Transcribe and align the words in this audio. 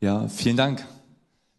Ja, 0.00 0.28
vielen 0.28 0.56
Dank. 0.56 0.86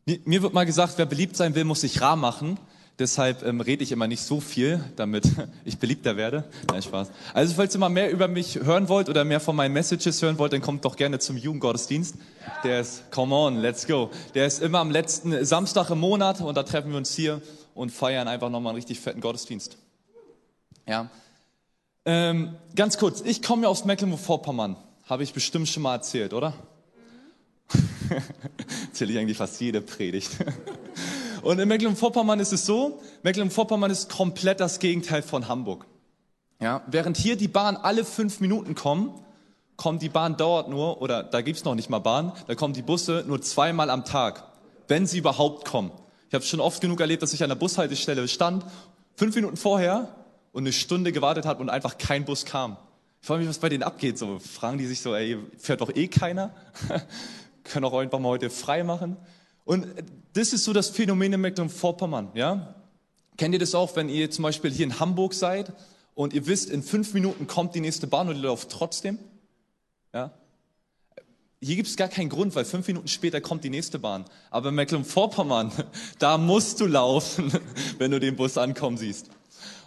Mir, 0.05 0.41
wird 0.41 0.53
mal 0.53 0.65
gesagt, 0.65 0.93
wer 0.97 1.05
beliebt 1.05 1.35
sein 1.35 1.55
will, 1.55 1.65
muss 1.65 1.81
sich 1.81 1.99
rar 1.99 2.15
machen. 2.15 2.57
Deshalb 2.97 3.43
ähm, 3.43 3.59
rede 3.59 3.83
ich 3.83 3.91
immer 3.91 4.07
nicht 4.07 4.21
so 4.21 4.39
viel, 4.39 4.83
damit 4.95 5.25
ich 5.65 5.77
beliebter 5.77 6.15
werde. 6.15 6.45
Nein, 6.69 6.81
Spaß. 6.81 7.11
Also 7.33 7.53
falls 7.55 7.75
ihr 7.75 7.79
mal 7.79 7.89
mehr 7.89 8.09
über 8.09 8.29
mich 8.29 8.55
hören 8.55 8.87
wollt 8.87 9.09
oder 9.09 9.25
mehr 9.25 9.41
von 9.41 9.57
meinen 9.57 9.73
Messages 9.73 10.21
hören 10.21 10.37
wollt, 10.37 10.53
dann 10.53 10.61
kommt 10.61 10.85
doch 10.85 10.95
gerne 10.95 11.19
zum 11.19 11.35
Jugendgottesdienst. 11.35 12.15
Der 12.63 12.79
ist, 12.79 13.11
come 13.11 13.35
on, 13.35 13.57
let's 13.57 13.85
go. 13.85 14.09
Der 14.35 14.47
ist 14.47 14.61
immer 14.61 14.79
am 14.79 14.89
letzten 14.89 15.43
Samstag 15.45 15.89
im 15.89 15.99
Monat 15.99 16.39
und 16.39 16.55
da 16.55 16.63
treffen 16.63 16.91
wir 16.91 16.97
uns 16.97 17.13
hier 17.13 17.41
und 17.75 17.91
feiern 17.91 18.29
einfach 18.29 18.49
nochmal 18.49 18.71
einen 18.71 18.77
richtig 18.77 19.01
fetten 19.01 19.19
Gottesdienst. 19.19 19.77
Ja. 20.87 21.09
Ähm, 22.05 22.55
ganz 22.75 22.97
kurz, 22.97 23.21
ich 23.21 23.41
komme 23.41 23.63
ja 23.63 23.67
aus 23.69 23.83
Mecklenburg-Vorpommern. 23.83 24.77
Habe 25.05 25.23
ich 25.23 25.33
bestimmt 25.33 25.67
schon 25.67 25.83
mal 25.83 25.95
erzählt, 25.95 26.33
oder? 26.33 26.53
Erzähle 28.87 29.13
ich 29.13 29.17
eigentlich 29.17 29.37
fast 29.37 29.59
jede 29.61 29.81
Predigt. 29.81 30.31
Und 31.41 31.59
in 31.59 31.67
Mecklenburg-Vorpommern 31.67 32.39
ist 32.39 32.51
es 32.51 32.65
so, 32.65 33.01
Mecklenburg-Vorpommern 33.23 33.91
ist 33.91 34.09
komplett 34.09 34.59
das 34.59 34.79
Gegenteil 34.79 35.21
von 35.21 35.47
Hamburg. 35.47 35.85
Ja, 36.61 36.83
während 36.87 37.15
hier 37.15 37.37
die 37.37 37.47
Bahn 37.47 37.77
alle 37.77 38.03
fünf 38.03 38.41
Minuten 38.41 38.75
kommen, 38.75 39.13
kommt 39.77 40.01
die 40.01 40.09
Bahn 40.09 40.35
dauert 40.35 40.67
nur, 40.67 41.01
oder 41.01 41.23
da 41.23 41.41
gibt's 41.41 41.63
noch 41.63 41.75
nicht 41.75 41.89
mal 41.89 41.99
Bahn, 41.99 42.33
da 42.47 42.55
kommen 42.55 42.73
die 42.73 42.81
Busse 42.81 43.23
nur 43.25 43.41
zweimal 43.41 43.89
am 43.89 44.03
Tag, 44.03 44.43
wenn 44.89 45.07
sie 45.07 45.19
überhaupt 45.19 45.65
kommen. 45.65 45.91
Ich 46.27 46.33
habe 46.33 46.43
schon 46.43 46.59
oft 46.59 46.81
genug 46.81 46.99
erlebt, 46.99 47.23
dass 47.23 47.33
ich 47.33 47.41
an 47.43 47.49
der 47.49 47.55
Bushaltestelle 47.55 48.27
stand, 48.27 48.65
fünf 49.15 49.35
Minuten 49.35 49.55
vorher 49.55 50.09
und 50.51 50.63
eine 50.63 50.73
Stunde 50.73 51.13
gewartet 51.13 51.45
habe 51.45 51.61
und 51.61 51.69
einfach 51.69 51.97
kein 51.97 52.25
Bus 52.25 52.45
kam. 52.45 52.77
Ich 53.21 53.27
frage 53.27 53.39
mich, 53.39 53.49
was 53.49 53.59
bei 53.59 53.69
denen 53.69 53.83
abgeht. 53.83 54.17
So 54.17 54.39
fragen 54.39 54.77
die 54.77 54.85
sich 54.85 55.01
so, 55.01 55.15
ey, 55.15 55.37
fährt 55.57 55.81
doch 55.81 55.93
eh 55.95 56.07
keiner? 56.07 56.53
können 57.69 57.85
auch 57.85 57.97
einfach 57.97 58.19
mal 58.19 58.29
heute 58.29 58.49
frei 58.49 58.83
machen. 58.83 59.17
Und 59.63 59.87
das 60.33 60.53
ist 60.53 60.63
so 60.63 60.73
das 60.73 60.89
Phänomen 60.89 61.33
in 61.33 61.41
Mecklenburg-Vorpommern, 61.41 62.31
ja? 62.33 62.75
Kennt 63.37 63.53
ihr 63.53 63.59
das 63.59 63.73
auch, 63.73 63.95
wenn 63.95 64.09
ihr 64.09 64.29
zum 64.31 64.43
Beispiel 64.43 64.71
hier 64.71 64.85
in 64.85 64.99
Hamburg 64.99 65.33
seid 65.33 65.71
und 66.13 66.33
ihr 66.33 66.45
wisst, 66.45 66.69
in 66.69 66.83
fünf 66.83 67.13
Minuten 67.13 67.47
kommt 67.47 67.73
die 67.73 67.79
nächste 67.79 68.05
Bahn 68.05 68.27
und 68.27 68.35
ihr 68.35 68.41
lauft 68.41 68.69
trotzdem? 68.69 69.17
Ja? 70.13 70.33
Hier 71.61 71.75
gibt 71.75 71.87
es 71.87 71.95
gar 71.95 72.07
keinen 72.09 72.29
Grund, 72.29 72.55
weil 72.55 72.65
fünf 72.65 72.87
Minuten 72.87 73.07
später 73.07 73.39
kommt 73.39 73.63
die 73.63 73.69
nächste 73.69 73.99
Bahn. 73.99 74.25
Aber 74.49 74.69
in 74.69 74.75
Mecklenburg-Vorpommern, 74.75 75.71
da 76.19 76.37
musst 76.37 76.81
du 76.81 76.85
laufen, 76.85 77.53
wenn 77.97 78.11
du 78.11 78.19
den 78.19 78.35
Bus 78.35 78.57
ankommen 78.57 78.97
siehst. 78.97 79.29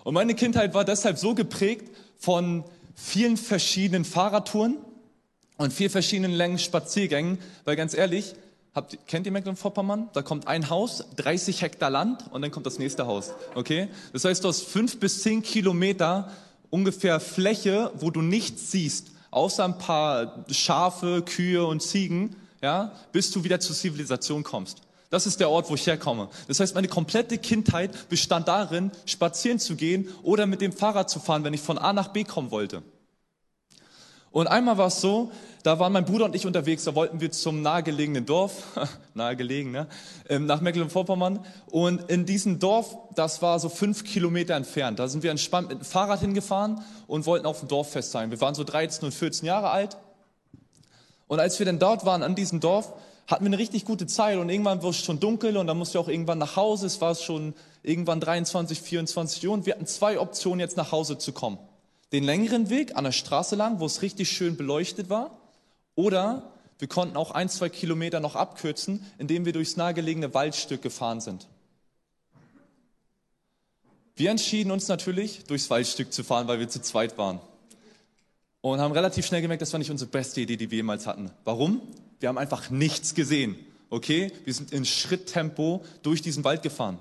Und 0.05 0.15
meine 0.15 0.34
Kindheit 0.34 0.75
war 0.75 0.84
deshalb 0.84 1.19
so 1.19 1.34
geprägt 1.34 1.95
von 2.17 2.65
vielen 2.95 3.37
verschiedenen 3.37 4.05
Fahrradtouren, 4.05 4.78
und 5.63 5.73
vier 5.73 5.91
verschiedenen 5.91 6.33
Längen 6.33 6.59
Spaziergängen, 6.59 7.39
weil 7.65 7.77
ganz 7.77 7.95
ehrlich, 7.95 8.35
habt, 8.75 8.99
kennt 9.07 9.27
ihr 9.27 9.33
Mecklenburg-Vorpommern? 9.33 10.11
Da 10.13 10.23
kommt 10.23 10.49
ein 10.49 10.71
Haus, 10.71 11.05
30 11.17 11.63
Hektar 11.63 11.91
Land 11.91 12.25
und 12.33 12.43
dann 12.43 12.51
kommt 12.51 12.67
das 12.67 12.79
nächste 12.79 13.07
Haus. 13.07 13.33
Okay? 13.55 13.89
Das 14.13 14.25
heißt, 14.25 14.43
du 14.43 14.49
hast 14.49 14.63
fünf 14.63 14.99
bis 14.99 15.23
zehn 15.23 15.43
Kilometer 15.43 16.31
ungefähr 16.71 17.21
Fläche, 17.21 17.93
wo 17.95 18.11
du 18.11 18.23
nichts 18.23 18.71
siehst, 18.71 19.13
außer 19.31 19.65
ein 19.65 19.79
paar 19.79 20.45
Schafe, 20.51 21.23
Kühe 21.23 21.65
und 21.65 21.83
Ziegen, 21.83 22.37
ja, 22.61 22.93
bis 23.13 23.31
du 23.31 23.45
wieder 23.45 23.61
zur 23.61 23.77
Zivilisation 23.77 24.43
kommst. 24.43 24.79
Das 25.11 25.27
ist 25.27 25.41
der 25.41 25.51
Ort, 25.51 25.69
wo 25.69 25.75
ich 25.75 25.87
herkomme. 25.87 26.29
Das 26.49 26.59
heißt, 26.59 26.75
meine 26.75 26.89
komplette 26.89 27.37
Kindheit 27.37 28.09
bestand 28.09 28.49
darin, 28.49 28.91
spazieren 29.05 29.59
zu 29.59 29.77
gehen 29.77 30.09
oder 30.23 30.47
mit 30.47 30.63
dem 30.63 30.73
Fahrrad 30.73 31.11
zu 31.11 31.21
fahren, 31.21 31.45
wenn 31.45 31.53
ich 31.53 31.61
von 31.61 31.77
A 31.77 31.93
nach 31.93 32.09
B 32.09 32.25
kommen 32.25 32.51
wollte. 32.51 32.83
Und 34.33 34.47
einmal 34.47 34.78
war 34.78 34.86
es 34.86 35.00
so, 35.00 35.30
da 35.62 35.78
waren 35.78 35.92
mein 35.92 36.06
Bruder 36.06 36.25
und 36.25 36.34
ich 36.34 36.47
unterwegs, 36.47 36.84
da 36.84 36.94
wollten 36.94 37.20
wir 37.20 37.30
zum 37.30 37.61
nahegelegenen 37.61 38.25
Dorf, 38.25 38.64
nahegelegen, 39.14 39.70
ne? 39.70 39.86
Ähm, 40.28 40.47
nach 40.47 40.62
Mecklenburg-Vorpommern. 40.62 41.44
Und 41.70 42.11
in 42.11 42.25
diesem 42.25 42.58
Dorf, 42.58 42.97
das 43.14 43.42
war 43.42 43.60
so 43.60 43.69
fünf 43.69 44.05
Kilometer 44.05 44.55
entfernt, 44.55 44.98
da 44.98 45.06
sind 45.06 45.22
wir 45.22 45.30
entspannt 45.30 45.69
mit 45.69 45.80
dem 45.80 45.84
Fahrrad 45.84 46.20
hingefahren 46.20 46.81
und 47.06 47.26
wollten 47.26 47.44
auf 47.44 47.60
dem 47.60 47.69
Dorffest 47.69 48.10
sein. 48.10 48.31
Wir 48.31 48.41
waren 48.41 48.54
so 48.54 48.65
13 48.65 49.04
und 49.04 49.12
14 49.12 49.47
Jahre 49.47 49.71
alt. 49.71 49.98
Und 51.28 51.38
als 51.38 51.59
wir 51.59 51.66
dann 51.66 51.78
dort 51.78 52.06
waren, 52.06 52.22
an 52.22 52.34
diesem 52.34 52.60
Dorf, 52.60 52.92
hatten 53.26 53.44
wir 53.44 53.50
eine 53.50 53.59
richtig 53.59 53.84
gute 53.84 54.06
Zeit 54.06 54.38
und 54.38 54.48
irgendwann 54.48 54.82
war 54.82 54.91
es 54.91 54.97
schon 54.97 55.21
dunkel 55.21 55.56
und 55.56 55.66
dann 55.66 55.78
mussten 55.78 55.94
wir 55.94 56.00
auch 56.00 56.09
irgendwann 56.09 56.38
nach 56.38 56.56
Hause. 56.56 56.87
Es 56.87 57.00
war 57.00 57.15
schon 57.15 57.54
irgendwann 57.82 58.19
23, 58.19 58.81
24 58.81 59.47
Uhr 59.47 59.54
und 59.54 59.66
wir 59.66 59.75
hatten 59.75 59.87
zwei 59.87 60.19
Optionen, 60.19 60.60
jetzt 60.60 60.76
nach 60.76 60.91
Hause 60.91 61.19
zu 61.19 61.32
kommen 61.32 61.59
den 62.12 62.25
längeren 62.25 62.71
Weg 62.71 62.97
an 62.97 63.05
der 63.05 63.12
Straße 63.12 63.56
lang, 63.56 63.81
wo 63.81 63.87
es 63.87 64.03
richtig 64.03 64.31
schön 64.31 64.56
beleuchtet 64.56 65.09
war. 65.09 65.31
Oder 65.95 66.53
wir 66.78 66.89
konnten 66.89 67.17
auch 67.17 67.31
ein, 67.31 67.49
zwei 67.49 67.69
Kilometer 67.69 68.21
noch 68.21 68.37
abkürzen, 68.37 69.05
indem 69.19 69.45
wir 69.45 69.53
durchs 69.53 69.77
nahegelegene 69.77 70.34
Waldstück 70.34 70.83
gefahren 70.83 71.21
sind. 71.21 71.49
Wir 74.15 74.31
entschieden 74.31 74.71
uns 74.71 74.89
natürlich, 74.89 75.45
durchs 75.45 75.71
Waldstück 75.71 76.12
zu 76.12 76.22
fahren, 76.22 76.49
weil 76.49 76.59
wir 76.59 76.69
zu 76.69 76.83
zweit 76.83 77.17
waren. 77.17 77.41
Und 78.61 78.78
haben 78.78 78.93
relativ 78.93 79.27
schnell 79.27 79.41
gemerkt, 79.41 79.62
das 79.62 79.72
war 79.72 79.78
nicht 79.78 79.91
unsere 79.91 80.11
beste 80.11 80.41
Idee, 80.43 80.56
die 80.56 80.71
wir 80.71 80.77
jemals 80.77 81.06
hatten. 81.06 81.31
Warum? 81.45 81.81
Wir 82.21 82.28
haben 82.28 82.39
einfach 82.39 82.69
nichts 82.71 83.15
gesehen. 83.15 83.56
Okay? 83.89 84.31
Wir 84.45 84.55
sind 84.55 84.72
in 84.72 84.84
Schritttempo 84.84 85.84
durch 86.03 86.21
diesen 86.21 86.45
Wald 86.45 86.62
gefahren. 86.62 86.99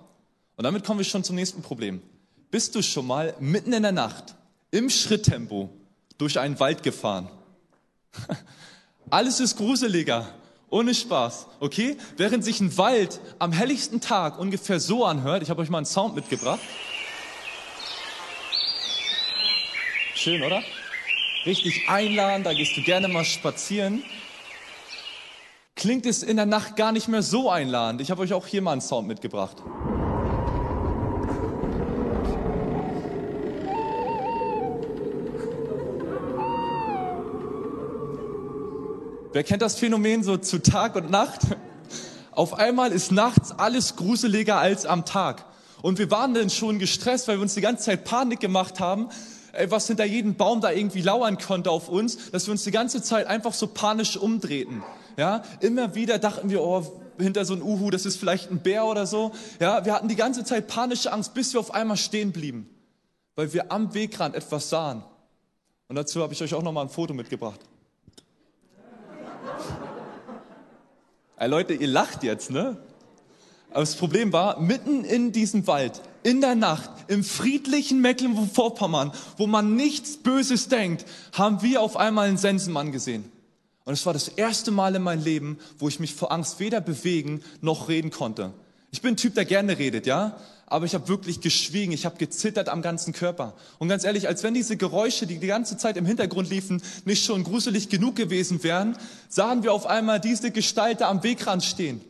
Und 0.56 0.64
damit 0.64 0.86
kommen 0.86 1.00
wir 1.00 1.06
schon 1.06 1.24
zum 1.24 1.36
nächsten 1.36 1.62
Problem. 1.62 2.02
Bist 2.50 2.76
du 2.76 2.82
schon 2.82 3.06
mal 3.06 3.36
mitten 3.40 3.74
in 3.74 3.84
der 3.84 3.92
Nacht 3.92 4.36
im 4.72 4.90
Schritttempo 4.90 5.70
durch 6.18 6.40
einen 6.40 6.60
Wald 6.60 6.84
gefahren. 6.84 7.30
Alles 9.10 9.40
ist 9.40 9.58
gruseliger, 9.58 10.34
ohne 10.70 10.96
Spaß, 10.96 11.48
okay? 11.60 11.98
Während 12.18 12.46
sich 12.46 12.62
ein 12.62 12.78
Wald 12.78 13.20
am 13.40 13.52
helligsten 13.52 14.00
Tag 14.00 14.40
ungefähr 14.40 14.80
so 14.80 15.06
anhört, 15.06 15.44
ich 15.44 15.50
habe 15.50 15.62
euch 15.62 15.70
mal 15.70 15.80
einen 15.80 15.86
Sound 15.86 16.16
mitgebracht. 16.16 16.62
Schön, 20.16 20.42
oder? 20.44 20.64
Richtig 21.46 21.90
einladen, 21.90 22.44
da 22.44 22.54
gehst 22.54 22.78
du 22.78 22.84
gerne 22.84 23.08
mal 23.08 23.26
spazieren. 23.26 24.04
Klingt 25.76 26.06
es 26.06 26.22
in 26.22 26.38
der 26.38 26.46
Nacht 26.46 26.76
gar 26.76 26.92
nicht 26.92 27.08
mehr 27.08 27.24
so 27.24 27.50
einladend. 27.50 28.02
Ich 28.02 28.12
habe 28.12 28.22
euch 28.22 28.34
auch 28.34 28.46
hier 28.46 28.62
mal 28.62 28.74
einen 28.74 28.82
Sound 28.82 29.08
mitgebracht. 29.08 29.58
Wer 39.34 39.44
kennt 39.44 39.62
das 39.62 39.76
Phänomen 39.76 40.24
so 40.24 40.36
zu 40.36 40.62
Tag 40.62 40.96
und 40.98 41.10
Nacht? 41.10 41.40
Auf 42.32 42.54
einmal 42.54 42.92
ist 42.92 43.14
nachts 43.14 43.54
alles 43.54 43.96
gruseliger 43.96 44.58
als 44.58 44.86
am 44.86 45.06
Tag. 45.06 45.46
Und 45.82 46.00
wir 46.00 46.12
waren 46.12 46.34
dann 46.34 46.50
schon 46.50 46.80
gestresst, 46.80 47.30
weil 47.30 47.38
wir 47.38 47.42
uns 47.42 47.54
die 47.54 47.62
ganze 47.62 47.86
Zeit 47.86 48.04
Panik 48.04 48.42
gemacht 48.42 48.82
haben, 48.82 49.08
was 49.70 49.88
hinter 49.88 50.04
jedem 50.04 50.36
Baum 50.36 50.60
da 50.60 50.72
irgendwie 50.72 51.02
lauern 51.02 51.38
konnte 51.38 51.72
auf 51.72 51.88
uns, 51.88 52.32
dass 52.32 52.48
wir 52.48 52.52
uns 52.52 52.66
die 52.66 52.72
ganze 52.72 53.02
Zeit 53.02 53.28
einfach 53.28 53.54
so 53.54 53.68
panisch 53.68 54.18
umdrehten. 54.18 54.84
Ja, 55.16 55.44
immer 55.62 55.96
wieder 55.96 56.20
dachten 56.20 56.50
wir, 56.50 56.62
oh, 56.62 57.02
hinter 57.18 57.46
so 57.46 57.54
ein 57.54 57.62
Uhu, 57.62 57.90
das 57.90 58.06
ist 58.06 58.18
vielleicht 58.18 58.52
ein 58.52 58.60
Bär 58.60 58.86
oder 58.86 59.06
so. 59.08 59.32
Ja, 59.62 59.86
wir 59.86 59.94
hatten 59.94 60.10
die 60.10 60.18
ganze 60.18 60.44
Zeit 60.44 60.68
panische 60.68 61.12
Angst, 61.12 61.34
bis 61.34 61.54
wir 61.54 61.62
auf 61.62 61.74
einmal 61.74 61.98
stehen 61.98 62.34
blieben, 62.34 62.70
weil 63.36 63.54
wir 63.54 63.72
am 63.72 63.94
Wegrand 63.94 64.36
etwas 64.36 64.70
sahen. 64.70 65.06
Und 65.88 65.96
dazu 65.96 66.22
habe 66.22 66.34
ich 66.34 66.44
euch 66.44 66.54
auch 66.54 66.64
noch 66.64 66.74
mal 66.74 66.82
ein 66.82 66.90
Foto 66.90 67.14
mitgebracht. 67.14 67.62
Ey, 71.42 71.50
Leute, 71.50 71.74
ihr 71.74 71.88
lacht 71.88 72.22
jetzt, 72.22 72.52
ne? 72.52 72.78
Aber 73.72 73.80
das 73.80 73.96
Problem 73.96 74.32
war, 74.32 74.60
mitten 74.60 75.04
in 75.04 75.32
diesem 75.32 75.66
Wald, 75.66 76.00
in 76.22 76.40
der 76.40 76.54
Nacht, 76.54 76.92
im 77.08 77.24
friedlichen 77.24 78.00
Mecklenburg-Vorpommern, 78.00 79.12
wo 79.38 79.48
man 79.48 79.76
nichts 79.76 80.18
Böses 80.18 80.68
denkt, 80.68 81.04
haben 81.34 81.64
wir 81.64 81.82
auf 81.82 81.98
einmal 81.98 82.28
einen 82.28 82.38
Sensenmann 82.38 82.92
gesehen. 82.92 83.32
Und 83.86 83.94
es 83.94 84.06
war 84.06 84.14
das 84.14 84.28
erste 84.28 84.70
Mal 84.70 84.94
in 84.94 85.02
meinem 85.02 85.24
Leben, 85.24 85.58
wo 85.80 85.88
ich 85.88 86.00
mich 86.00 86.14
vor 86.14 86.32
Angst 86.32 86.60
weder 86.60 86.80
bewegen 86.80 87.42
noch 87.60 87.90
reden 87.90 88.12
konnte. 88.12 88.54
Ich 88.92 89.02
bin 89.02 89.16
ein 89.16 89.18
Typ, 89.18 89.34
der 89.34 89.46
gerne 89.46 89.80
redet, 89.80 90.06
ja? 90.06 90.38
Aber 90.72 90.86
ich 90.86 90.94
habe 90.94 91.08
wirklich 91.08 91.42
geschwiegen, 91.42 91.92
ich 91.92 92.06
habe 92.06 92.18
gezittert 92.18 92.70
am 92.70 92.82
ganzen 92.82 93.14
Körper. 93.14 93.54
Und 93.78 93.90
ganz 93.90 94.04
ehrlich, 94.04 94.28
als 94.28 94.42
wenn 94.44 94.54
diese 94.54 94.78
Geräusche, 94.78 95.28
die 95.28 95.38
die 95.38 95.48
ganze 95.48 95.78
Zeit 95.78 95.98
im 95.98 96.06
Hintergrund 96.06 96.50
liefen, 96.50 96.82
nicht 97.04 97.26
schon 97.26 97.44
gruselig 97.44 97.90
genug 97.90 98.16
gewesen 98.16 98.64
wären, 98.64 98.98
sahen 99.28 99.64
wir 99.64 99.74
auf 99.74 99.86
einmal 99.86 100.20
diese 100.20 100.52
Gestalt 100.52 101.02
da 101.02 101.10
am 101.10 101.24
Wegrand 101.24 101.64
stehen. 101.64 102.02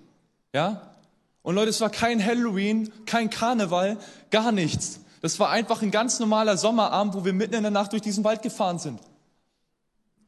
Ja? 0.54 0.94
Und 1.42 1.56
Leute, 1.56 1.70
es 1.70 1.82
war 1.82 1.90
kein 1.90 2.24
Halloween, 2.24 2.92
kein 3.06 3.30
Karneval, 3.30 3.98
gar 4.30 4.52
nichts. 4.52 5.00
Das 5.22 5.40
war 5.40 5.50
einfach 5.50 5.82
ein 5.82 5.92
ganz 5.92 6.20
normaler 6.20 6.56
Sommerabend, 6.58 7.16
wo 7.16 7.26
wir 7.26 7.34
mitten 7.34 7.56
in 7.56 7.64
der 7.64 7.72
Nacht 7.72 7.94
durch 7.94 8.02
diesen 8.02 8.24
Wald 8.24 8.44
gefahren 8.44 8.80
sind. 8.80 9.00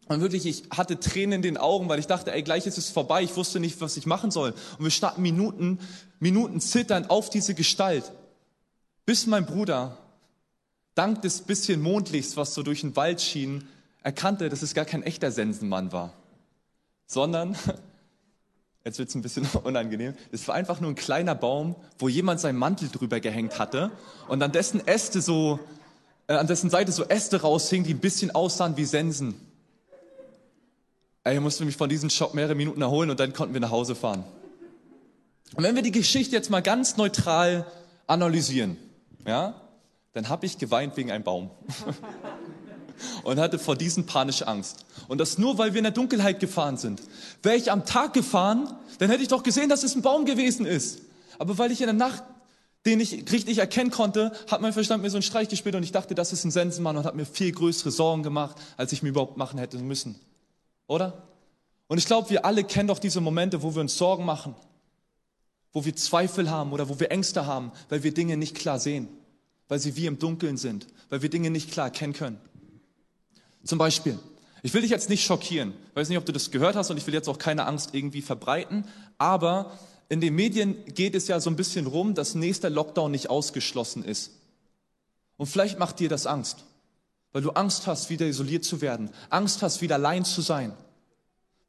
Und 0.08 0.22
wirklich, 0.22 0.46
ich 0.46 0.64
hatte 0.70 1.00
Tränen 1.00 1.34
in 1.34 1.42
den 1.42 1.58
Augen, 1.58 1.88
weil 1.88 2.00
ich 2.00 2.08
dachte, 2.08 2.32
ey, 2.32 2.44
gleich 2.44 2.66
ist 2.66 2.78
es 2.78 2.90
vorbei. 2.90 3.24
Ich 3.24 3.36
wusste 3.36 3.60
nicht, 3.60 3.80
was 3.80 3.96
ich 3.96 4.06
machen 4.06 4.32
soll. 4.32 4.54
Und 4.78 4.84
wir 4.84 4.92
standen 4.92 5.22
Minuten, 5.22 5.80
Minuten 6.20 6.60
zitternd 6.60 7.10
auf 7.10 7.30
diese 7.30 7.54
Gestalt. 7.54 8.12
Bis 9.06 9.28
mein 9.28 9.46
Bruder, 9.46 9.98
dank 10.96 11.22
des 11.24 11.42
bisschen 11.42 11.82
Mondlichts, 11.82 12.38
was 12.38 12.54
so 12.54 12.64
durch 12.64 12.82
den 12.82 12.96
Wald 12.96 13.20
schien, 13.20 13.68
erkannte, 14.02 14.48
dass 14.48 14.62
es 14.62 14.74
gar 14.74 14.86
kein 14.86 15.04
echter 15.04 15.30
Sensenmann 15.30 15.92
war, 15.92 16.14
sondern 17.06 17.58
jetzt 18.86 19.00
wird 19.00 19.10
es 19.10 19.16
ein 19.16 19.22
bisschen 19.22 19.46
unangenehm. 19.64 20.14
Es 20.32 20.48
war 20.48 20.56
einfach 20.56 20.80
nur 20.80 20.90
ein 20.90 20.96
kleiner 20.96 21.36
Baum, 21.36 21.76
wo 22.00 22.08
jemand 22.08 22.40
seinen 22.40 22.58
Mantel 22.58 22.90
drüber 22.90 23.20
gehängt 23.20 23.60
hatte 23.60 23.92
und 24.30 24.42
an 24.42 24.54
dessen 24.54 24.86
Äste 24.88 25.22
so, 25.22 25.60
äh, 26.28 26.36
an 26.36 26.48
dessen 26.48 26.70
Seite 26.70 26.94
so 26.94 27.04
Äste 27.04 27.42
raushingen, 27.42 27.86
die 27.86 27.94
ein 27.94 28.00
bisschen 28.00 28.32
aussahen 28.32 28.78
wie 28.78 28.86
Sensen. 28.86 29.36
Ey, 31.26 31.36
ich 31.36 31.42
musste 31.42 31.66
mich 31.66 31.76
von 31.76 31.90
diesem 31.90 32.10
Schock 32.10 32.34
mehrere 32.34 32.56
Minuten 32.56 32.82
erholen 32.82 33.10
und 33.10 33.20
dann 33.20 33.34
konnten 33.34 33.54
wir 33.54 33.62
nach 33.62 33.72
Hause 33.72 33.96
fahren. 33.96 34.24
Und 35.56 35.64
wenn 35.64 35.76
wir 35.76 35.82
die 35.82 35.92
Geschichte 35.92 36.36
jetzt 36.36 36.50
mal 36.50 36.62
ganz 36.62 36.96
neutral 36.96 37.66
analysieren, 38.08 38.78
ja, 39.26 39.62
dann 40.14 40.30
habe 40.30 40.46
ich 40.46 40.58
geweint 40.58 40.96
wegen 40.98 41.12
einem 41.12 41.24
Baum 41.24 41.50
und 43.24 43.40
hatte 43.40 43.60
vor 43.60 43.76
diesem 43.76 44.06
panische 44.06 44.48
Angst. 44.48 44.86
Und 45.08 45.18
das 45.20 45.38
nur, 45.38 45.58
weil 45.58 45.74
wir 45.74 45.80
in 45.80 45.86
der 45.86 45.92
Dunkelheit 45.92 46.40
gefahren 46.40 46.78
sind. 46.78 47.02
Wäre 47.42 47.56
ich 47.56 47.72
am 47.72 47.86
Tag 47.86 48.14
gefahren, 48.14 48.70
dann 49.00 49.10
hätte 49.10 49.24
ich 49.24 49.30
doch 49.30 49.44
gesehen, 49.44 49.70
dass 49.70 49.84
es 49.84 49.96
ein 49.96 50.02
Baum 50.02 50.26
gewesen 50.26 50.66
ist. 50.66 51.02
Aber 51.40 51.58
weil 51.58 51.72
ich 51.72 51.82
in 51.82 51.88
der 51.88 51.96
Nacht 51.96 52.24
den 52.86 53.00
ich 53.00 53.32
richtig 53.32 53.60
erkennen 53.60 53.92
konnte, 53.92 54.32
hat 54.50 54.62
mein 54.62 54.74
Verstand 54.74 55.04
mir 55.04 55.10
so 55.10 55.18
einen 55.18 55.24
Streich 55.24 55.48
gespielt 55.48 55.76
und 55.76 55.84
ich 55.84 55.92
dachte, 55.92 56.16
das 56.16 56.34
ist 56.34 56.44
ein 56.44 56.52
Sensenmann 56.52 56.98
und 56.98 57.06
hat 57.06 57.16
mir 57.16 57.26
viel 57.26 57.52
größere 57.52 57.92
Sorgen 57.92 58.24
gemacht, 58.24 58.58
als 58.78 58.92
ich 58.92 59.02
mir 59.04 59.10
überhaupt 59.10 59.38
machen 59.38 59.58
hätte 59.58 59.78
müssen. 59.78 60.20
Oder? 60.88 61.24
Und 61.88 61.98
ich 61.98 62.06
glaube, 62.06 62.30
wir 62.30 62.46
alle 62.46 62.64
kennen 62.64 62.88
doch 62.88 63.00
diese 63.00 63.22
Momente, 63.22 63.64
wo 63.64 63.74
wir 63.74 63.82
uns 63.82 63.98
Sorgen 63.98 64.26
machen, 64.26 64.56
wo 65.74 65.84
wir 65.84 65.96
Zweifel 65.96 66.50
haben 66.50 66.72
oder 66.72 66.88
wo 66.88 67.00
wir 67.00 67.12
Ängste 67.12 67.46
haben, 67.46 67.72
weil 67.90 68.04
wir 68.04 68.14
Dinge 68.14 68.38
nicht 68.38 68.56
klar 68.56 68.80
sehen, 68.80 69.08
weil 69.68 69.80
sie 69.80 69.96
wie 69.96 70.06
im 70.06 70.20
Dunkeln 70.20 70.58
sind, 70.58 70.88
weil 71.10 71.22
wir 71.22 71.30
Dinge 71.30 71.50
nicht 71.50 71.72
klar 71.72 71.88
erkennen 71.88 72.14
können. 72.14 72.40
Zum 73.64 73.80
Beispiel, 73.80 74.20
ich 74.62 74.74
will 74.74 74.82
dich 74.82 74.92
jetzt 74.92 75.10
nicht 75.10 75.26
schockieren, 75.26 75.74
ich 75.90 75.96
weiß 75.96 76.10
nicht, 76.10 76.18
ob 76.18 76.26
du 76.26 76.32
das 76.32 76.52
gehört 76.52 76.76
hast 76.76 76.92
und 76.92 76.98
ich 76.98 77.08
will 77.08 77.14
jetzt 77.14 77.28
auch 77.28 77.40
keine 77.40 77.66
Angst 77.66 77.94
irgendwie 77.94 78.22
verbreiten, 78.22 78.86
aber 79.18 79.78
in 80.10 80.22
den 80.22 80.36
Medien 80.36 80.78
geht 80.94 81.16
es 81.16 81.28
ja 81.28 81.40
so 81.40 81.50
ein 81.50 81.56
bisschen 81.56 81.88
rum, 81.88 82.14
dass 82.14 82.36
nächster 82.36 82.70
Lockdown 82.70 83.12
nicht 83.12 83.30
ausgeschlossen 83.30 84.06
ist. 84.06 84.32
Und 85.38 85.48
vielleicht 85.48 85.80
macht 85.80 86.00
dir 86.00 86.10
das 86.10 86.28
Angst, 86.28 86.66
weil 87.32 87.42
du 87.42 87.52
Angst 87.52 87.88
hast, 87.88 88.10
wieder 88.12 88.28
isoliert 88.28 88.64
zu 88.64 88.82
werden, 88.82 89.10
Angst 89.30 89.64
hast, 89.64 89.82
wieder 89.82 89.96
allein 89.96 90.24
zu 90.24 90.42
sein. 90.42 90.74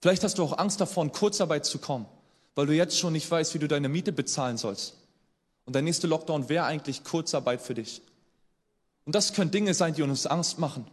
Vielleicht 0.02 0.22
hast 0.22 0.36
du 0.36 0.44
auch 0.44 0.58
Angst 0.58 0.80
davor, 0.80 1.04
in 1.04 1.12
Kurzarbeit 1.12 1.64
zu 1.64 1.78
kommen, 1.78 2.06
weil 2.54 2.66
du 2.66 2.74
jetzt 2.74 2.98
schon 2.98 3.12
nicht 3.12 3.30
weißt, 3.30 3.54
wie 3.54 3.58
du 3.58 3.68
deine 3.68 3.88
Miete 3.88 4.12
bezahlen 4.12 4.56
sollst. 4.56 4.94
Und 5.64 5.74
der 5.74 5.82
nächste 5.82 6.06
Lockdown 6.06 6.48
wäre 6.48 6.66
eigentlich 6.66 7.04
Kurzarbeit 7.04 7.60
für 7.60 7.74
dich. 7.74 8.02
Und 9.04 9.14
das 9.14 9.32
können 9.32 9.50
Dinge 9.50 9.74
sein, 9.74 9.94
die 9.94 10.02
uns 10.02 10.26
Angst 10.26 10.58
machen. 10.58 10.86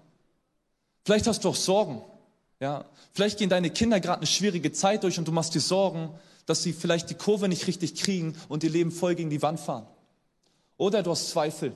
Vielleicht 1.05 1.27
hast 1.27 1.43
du 1.43 1.49
auch 1.49 1.55
Sorgen. 1.55 2.01
Ja, 2.59 2.85
vielleicht 3.13 3.39
gehen 3.39 3.49
deine 3.49 3.71
Kinder 3.71 3.99
gerade 3.99 4.19
eine 4.19 4.27
schwierige 4.27 4.71
Zeit 4.71 5.03
durch 5.03 5.17
und 5.17 5.27
du 5.27 5.31
machst 5.31 5.55
dir 5.55 5.61
Sorgen, 5.61 6.11
dass 6.45 6.63
sie 6.63 6.73
vielleicht 6.73 7.09
die 7.09 7.15
Kurve 7.15 7.47
nicht 7.47 7.67
richtig 7.67 7.95
kriegen 7.95 8.35
und 8.49 8.63
ihr 8.63 8.69
Leben 8.69 8.91
voll 8.91 9.15
gegen 9.15 9.29
die 9.29 9.41
Wand 9.41 9.59
fahren. 9.59 9.87
Oder 10.77 11.03
du 11.03 11.11
hast 11.11 11.29
Zweifel. 11.29 11.75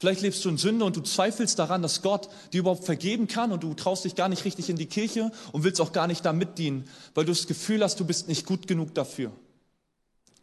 Vielleicht 0.00 0.20
lebst 0.20 0.44
du 0.44 0.48
in 0.48 0.58
Sünde 0.58 0.84
und 0.84 0.96
du 0.96 1.00
zweifelst 1.00 1.58
daran, 1.58 1.82
dass 1.82 2.02
Gott 2.02 2.28
dir 2.52 2.60
überhaupt 2.60 2.84
vergeben 2.84 3.26
kann 3.26 3.50
und 3.50 3.64
du 3.64 3.74
traust 3.74 4.04
dich 4.04 4.14
gar 4.14 4.28
nicht 4.28 4.44
richtig 4.44 4.70
in 4.70 4.76
die 4.76 4.86
Kirche 4.86 5.32
und 5.50 5.64
willst 5.64 5.80
auch 5.80 5.92
gar 5.92 6.06
nicht 6.06 6.24
da 6.24 6.32
mitdienen, 6.32 6.88
weil 7.14 7.24
du 7.24 7.32
das 7.32 7.48
Gefühl 7.48 7.82
hast, 7.82 7.98
du 7.98 8.04
bist 8.04 8.28
nicht 8.28 8.46
gut 8.46 8.68
genug 8.68 8.94
dafür. 8.94 9.32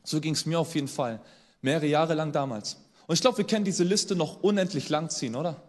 So 0.03 0.19
ging 0.19 0.33
es 0.33 0.45
mir 0.45 0.59
auf 0.59 0.75
jeden 0.75 0.89
Fall, 0.89 1.21
mehrere 1.61 1.87
Jahre 1.87 2.15
lang 2.15 2.33
damals. 2.33 2.77
Und 3.07 3.15
ich 3.15 3.21
glaube, 3.21 3.37
wir 3.37 3.47
können 3.47 3.63
diese 3.63 3.85
Liste 3.85 4.15
noch 4.15 4.43
unendlich 4.43 4.89
lang 4.89 5.09
ziehen, 5.09 5.35
oder? 5.35 5.61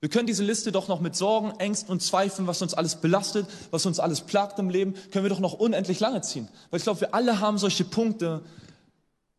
Wir 0.00 0.08
können 0.08 0.26
diese 0.26 0.44
Liste 0.44 0.72
doch 0.72 0.88
noch 0.88 1.00
mit 1.00 1.16
Sorgen, 1.16 1.52
Ängsten 1.58 1.90
und 1.90 2.02
Zweifeln, 2.02 2.46
was 2.46 2.62
uns 2.62 2.74
alles 2.74 2.96
belastet, 2.96 3.46
was 3.70 3.86
uns 3.86 4.00
alles 4.00 4.22
plagt 4.22 4.58
im 4.58 4.70
Leben, 4.70 4.94
können 5.12 5.24
wir 5.24 5.30
doch 5.30 5.40
noch 5.40 5.54
unendlich 5.54 6.00
lange 6.00 6.20
ziehen. 6.22 6.48
Weil 6.70 6.78
ich 6.78 6.84
glaube, 6.84 7.00
wir 7.00 7.14
alle 7.14 7.40
haben 7.40 7.58
solche 7.58 7.84
Punkte, 7.84 8.42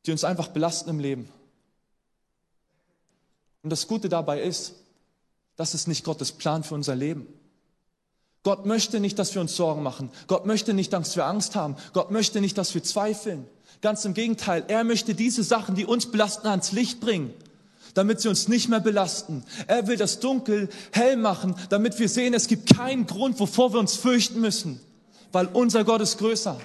die 0.05 0.11
uns 0.11 0.23
einfach 0.23 0.47
belasten 0.47 0.89
im 0.89 0.99
Leben. 0.99 1.29
Und 3.63 3.69
das 3.69 3.87
Gute 3.87 4.09
dabei 4.09 4.41
ist, 4.41 4.73
das 5.55 5.73
ist 5.73 5.87
nicht 5.87 6.03
Gottes 6.03 6.31
Plan 6.31 6.63
für 6.63 6.75
unser 6.75 6.95
Leben. 6.95 7.27
Gott 8.43 8.65
möchte 8.65 8.99
nicht, 8.99 9.19
dass 9.19 9.35
wir 9.35 9.41
uns 9.41 9.55
Sorgen 9.55 9.83
machen. 9.83 10.09
Gott 10.27 10.45
möchte 10.45 10.73
nicht, 10.73 10.91
dass 10.93 11.15
wir 11.15 11.25
Angst 11.25 11.55
haben. 11.55 11.75
Gott 11.93 12.09
möchte 12.09 12.41
nicht, 12.41 12.57
dass 12.57 12.73
wir 12.73 12.83
zweifeln. 12.83 13.47
Ganz 13.81 14.03
im 14.05 14.15
Gegenteil, 14.15 14.63
er 14.67 14.83
möchte 14.83 15.13
diese 15.13 15.43
Sachen, 15.43 15.75
die 15.75 15.85
uns 15.85 16.11
belasten, 16.11 16.47
ans 16.47 16.71
Licht 16.71 16.99
bringen 16.99 17.33
damit 17.93 18.21
sie 18.21 18.29
uns 18.29 18.47
nicht 18.47 18.69
mehr 18.69 18.79
belasten. 18.79 19.43
Er 19.67 19.87
will 19.87 19.97
das 19.97 20.19
Dunkel 20.19 20.69
hell 20.91 21.17
machen, 21.17 21.55
damit 21.69 21.99
wir 21.99 22.09
sehen, 22.09 22.33
es 22.33 22.47
gibt 22.47 22.73
keinen 22.75 23.05
Grund, 23.05 23.39
wovor 23.39 23.73
wir 23.73 23.79
uns 23.79 23.95
fürchten 23.95 24.39
müssen, 24.39 24.79
weil 25.31 25.47
unser 25.47 25.83
Gott 25.83 26.01
ist 26.01 26.17
größer. 26.17 26.59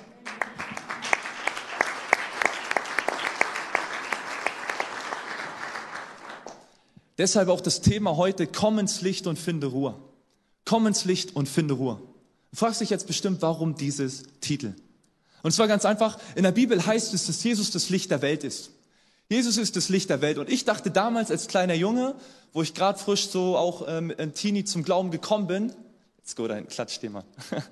Deshalb 7.18 7.48
auch 7.48 7.60
das 7.60 7.80
Thema 7.80 8.16
heute, 8.16 8.46
komm 8.46 8.78
ins 8.78 9.00
Licht 9.00 9.26
und 9.26 9.38
finde 9.38 9.68
Ruhe. 9.68 9.94
Komm 10.64 10.86
ins 10.86 11.04
Licht 11.04 11.34
und 11.34 11.48
finde 11.48 11.74
Ruhe. 11.74 12.00
Du 12.50 12.56
fragst 12.56 12.80
dich 12.80 12.90
jetzt 12.90 13.06
bestimmt, 13.06 13.42
warum 13.42 13.74
dieses 13.74 14.24
Titel? 14.40 14.74
Und 15.42 15.52
zwar 15.52 15.68
ganz 15.68 15.84
einfach, 15.84 16.18
in 16.34 16.42
der 16.42 16.52
Bibel 16.52 16.84
heißt 16.84 17.14
es, 17.14 17.26
dass 17.26 17.42
Jesus 17.42 17.70
das 17.70 17.88
Licht 17.88 18.10
der 18.10 18.22
Welt 18.22 18.44
ist. 18.44 18.70
Jesus 19.28 19.56
ist 19.56 19.76
das 19.76 19.88
Licht 19.88 20.10
der 20.10 20.20
Welt. 20.20 20.38
Und 20.38 20.48
ich 20.48 20.64
dachte 20.64 20.90
damals 20.90 21.30
als 21.30 21.48
kleiner 21.48 21.74
Junge, 21.74 22.14
wo 22.52 22.62
ich 22.62 22.74
gerade 22.74 22.98
frisch 22.98 23.28
so 23.28 23.56
auch 23.56 23.84
ähm, 23.88 24.12
ein 24.16 24.34
Teenie 24.34 24.64
zum 24.64 24.82
Glauben 24.82 25.10
gekommen 25.10 25.46
bin, 25.46 25.72
jetzt 26.18 26.36
go 26.36 26.46
dahin, 26.46 26.68
klatsch 26.68 26.98
dir 27.00 27.10
mal. 27.10 27.24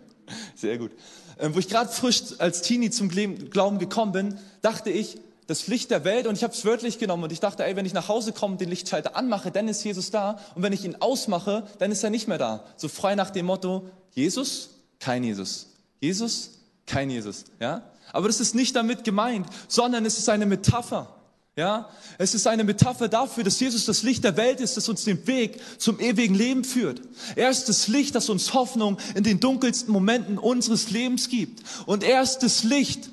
Sehr 0.55 0.79
gut. 0.79 0.93
Ähm, 1.38 1.55
wo 1.55 1.58
ich 1.58 1.69
gerade 1.69 1.90
frisch 1.90 2.38
als 2.38 2.62
Teenie 2.62 2.90
zum 2.90 3.08
Glauben 3.08 3.79
gekommen 3.79 4.12
bin, 4.12 4.38
dachte 4.62 4.90
ich, 4.90 5.19
das 5.46 5.67
Licht 5.67 5.91
der 5.91 6.05
Welt 6.05 6.26
und 6.26 6.37
ich 6.37 6.43
habe 6.43 6.55
es 6.55 6.64
wörtlich 6.64 6.99
genommen 6.99 7.25
und 7.25 7.32
ich 7.32 7.41
dachte, 7.41 7.64
ey, 7.64 7.76
wenn 7.76 7.87
ich 7.87 7.93
nach 7.93 8.08
Hause 8.08 8.32
komme, 8.32 8.56
den 8.56 8.70
Lichtschalter 8.70 9.17
anmache, 9.17 9.50
dann 9.50 9.69
ist 9.69 9.85
Jesus 9.85 10.11
da 10.11 10.38
und 10.55 10.62
wenn 10.62 10.73
ich 10.73 10.85
ihn 10.85 10.96
ausmache, 11.00 11.67
dann 11.79 11.93
ist 11.93 12.02
er 12.02 12.11
nicht 12.11 12.29
mehr 12.29 12.38
da. 12.38 12.64
So 12.76 12.88
frei 12.88 13.14
nach 13.14 13.31
dem 13.31 13.46
Motto, 13.46 13.88
Jesus, 14.12 14.70
kein 15.00 15.25
Jesus. 15.25 15.67
Jesus, 16.00 16.50
kein 16.87 17.11
Jesus, 17.11 17.44
ja? 17.61 17.82
Aber 18.12 18.29
das 18.29 18.41
ist 18.41 18.55
nicht 18.55 18.76
damit 18.76 19.05
gemeint, 19.05 19.46
sondern 19.69 20.06
es 20.06 20.19
ist 20.19 20.29
eine 20.29 20.46
Metapher. 20.46 21.14
Ja, 21.56 21.88
es 22.19 22.35
ist 22.35 22.49
eine 22.49 22.64
Metapher 22.64 23.06
dafür, 23.06 23.44
dass 23.44 23.61
Jesus 23.61 23.85
das 23.85 24.02
Licht 24.02 24.25
der 24.25 24.37
Welt 24.37 24.61
ist, 24.61 24.76
das 24.76 24.88
uns 24.88 25.05
den 25.05 25.25
Weg 25.29 25.61
zum 25.79 26.00
ewigen 26.00 26.35
Leben 26.35 26.64
führt. 26.64 27.00
Er 27.37 27.49
ist 27.49 27.69
das 27.69 27.87
Licht, 27.87 28.17
das 28.17 28.29
uns 28.29 28.55
Hoffnung 28.55 28.99
in 29.14 29.23
den 29.23 29.38
dunkelsten 29.38 29.93
Momenten 29.93 30.37
unseres 30.37 30.90
Lebens 30.90 31.29
gibt. 31.29 31.62
Und 31.87 32.02
er 32.02 32.23
ist 32.23 32.38
das 32.38 32.64
Licht, 32.64 33.11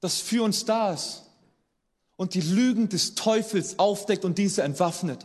das 0.00 0.20
für 0.20 0.42
uns 0.42 0.64
da 0.64 0.92
ist 0.92 1.24
und 2.16 2.34
die 2.34 2.40
Lügen 2.40 2.88
des 2.88 3.14
Teufels 3.14 3.78
aufdeckt 3.78 4.24
und 4.24 4.38
diese 4.38 4.62
entwaffnet. 4.62 5.24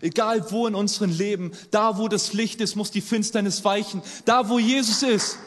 Egal 0.00 0.50
wo 0.50 0.66
in 0.66 0.74
unserem 0.74 1.16
Leben, 1.16 1.52
da 1.70 1.98
wo 1.98 2.08
das 2.08 2.32
Licht 2.32 2.60
ist, 2.60 2.74
muss 2.74 2.90
die 2.90 3.00
Finsternis 3.00 3.64
weichen. 3.64 4.02
Da 4.24 4.48
wo 4.48 4.58
Jesus 4.58 5.02
ist, 5.02 5.38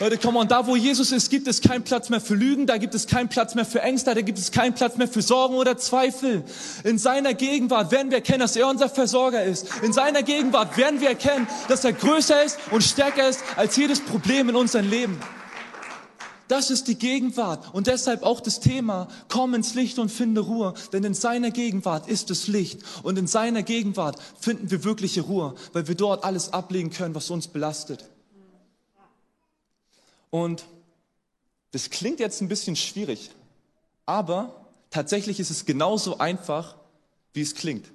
Leute, 0.00 0.16
come 0.16 0.38
on, 0.38 0.46
da 0.46 0.64
wo 0.64 0.76
Jesus 0.76 1.10
ist, 1.10 1.28
gibt 1.28 1.48
es 1.48 1.60
keinen 1.60 1.82
Platz 1.82 2.08
mehr 2.08 2.20
für 2.20 2.36
Lügen, 2.36 2.68
da 2.68 2.76
gibt 2.76 2.94
es 2.94 3.08
keinen 3.08 3.28
Platz 3.28 3.56
mehr 3.56 3.64
für 3.64 3.82
Ängste, 3.82 4.14
da 4.14 4.20
gibt 4.20 4.38
es 4.38 4.52
keinen 4.52 4.72
Platz 4.72 4.96
mehr 4.96 5.08
für 5.08 5.22
Sorgen 5.22 5.56
oder 5.56 5.76
Zweifel. 5.76 6.44
In 6.84 6.98
seiner 6.98 7.34
Gegenwart 7.34 7.90
werden 7.90 8.12
wir 8.12 8.18
erkennen, 8.18 8.38
dass 8.38 8.54
er 8.54 8.68
unser 8.68 8.88
Versorger 8.88 9.42
ist. 9.42 9.66
In 9.82 9.92
seiner 9.92 10.22
Gegenwart 10.22 10.76
werden 10.76 11.00
wir 11.00 11.08
erkennen, 11.08 11.48
dass 11.66 11.84
er 11.84 11.94
größer 11.94 12.44
ist 12.44 12.60
und 12.70 12.84
stärker 12.84 13.28
ist 13.28 13.42
als 13.56 13.74
jedes 13.74 13.98
Problem 13.98 14.48
in 14.48 14.54
unserem 14.54 14.88
Leben. 14.88 15.18
Das 16.46 16.70
ist 16.70 16.86
die 16.86 16.96
Gegenwart 16.96 17.74
und 17.74 17.88
deshalb 17.88 18.22
auch 18.22 18.40
das 18.40 18.60
Thema, 18.60 19.08
komm 19.28 19.54
ins 19.54 19.74
Licht 19.74 19.98
und 19.98 20.12
finde 20.12 20.42
Ruhe, 20.42 20.74
denn 20.92 21.02
in 21.02 21.14
seiner 21.14 21.50
Gegenwart 21.50 22.08
ist 22.08 22.30
es 22.30 22.46
Licht 22.46 22.82
und 23.02 23.18
in 23.18 23.26
seiner 23.26 23.64
Gegenwart 23.64 24.16
finden 24.40 24.70
wir 24.70 24.84
wirkliche 24.84 25.22
Ruhe, 25.22 25.56
weil 25.72 25.88
wir 25.88 25.96
dort 25.96 26.22
alles 26.22 26.52
ablegen 26.52 26.90
können, 26.90 27.16
was 27.16 27.30
uns 27.30 27.48
belastet. 27.48 28.08
Und 30.30 30.64
das 31.70 31.90
klingt 31.90 32.20
jetzt 32.20 32.40
ein 32.40 32.48
bisschen 32.48 32.76
schwierig, 32.76 33.30
aber 34.06 34.66
tatsächlich 34.90 35.38
ist 35.40 35.50
es 35.50 35.64
genauso 35.66 36.18
einfach, 36.18 36.76
wie 37.34 37.42
es 37.42 37.54
klingt. 37.54 37.86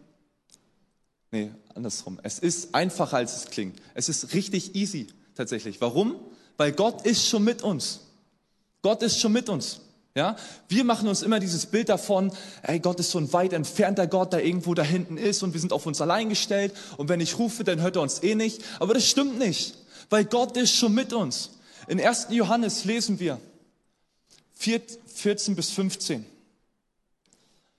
Nee, 1.31 1.51
andersrum. 1.73 2.19
Es 2.21 2.37
ist 2.37 2.75
einfacher, 2.75 3.17
als 3.17 3.35
es 3.35 3.45
klingt. 3.49 3.81
Es 3.95 4.09
ist 4.09 4.33
richtig 4.33 4.75
easy 4.75 5.07
tatsächlich. 5.35 5.81
Warum? 5.81 6.15
Weil 6.57 6.71
Gott 6.71 7.05
ist 7.05 7.27
schon 7.27 7.43
mit 7.43 7.63
uns. 7.63 8.01
Gott 8.83 9.01
ist 9.01 9.19
schon 9.19 9.31
mit 9.31 9.49
uns. 9.49 9.81
Ja, 10.15 10.35
wir 10.69 10.83
machen 10.83 11.07
uns 11.07 11.23
immer 11.23 11.39
dieses 11.39 11.65
Bild 11.65 11.89
davon, 11.89 12.31
ey, 12.61 12.79
Gott 12.79 12.99
ist 12.99 13.09
so 13.09 13.17
ein 13.17 13.33
weit 13.33 13.51
entfernter 13.51 14.05
Gott, 14.05 14.31
der 14.31 14.45
irgendwo 14.45 14.75
da 14.75 14.83
hinten 14.83 15.17
ist 15.17 15.41
und 15.41 15.53
wir 15.53 15.59
sind 15.59 15.73
auf 15.73 15.87
uns 15.87 16.01
allein 16.01 16.29
gestellt 16.29 16.71
und 16.97 17.09
wenn 17.09 17.19
ich 17.19 17.39
rufe, 17.39 17.63
dann 17.63 17.81
hört 17.81 17.95
er 17.95 18.03
uns 18.03 18.21
eh 18.21 18.35
nicht. 18.35 18.61
Aber 18.79 18.93
das 18.93 19.07
stimmt 19.09 19.39
nicht, 19.39 19.75
weil 20.11 20.25
Gott 20.25 20.55
ist 20.55 20.75
schon 20.75 20.93
mit 20.93 21.13
uns. 21.13 21.49
In 21.87 21.99
1. 21.99 22.27
Johannes 22.29 22.85
lesen 22.85 23.19
wir 23.19 23.39
14 24.55 25.55
bis 25.55 25.71
15. 25.71 26.25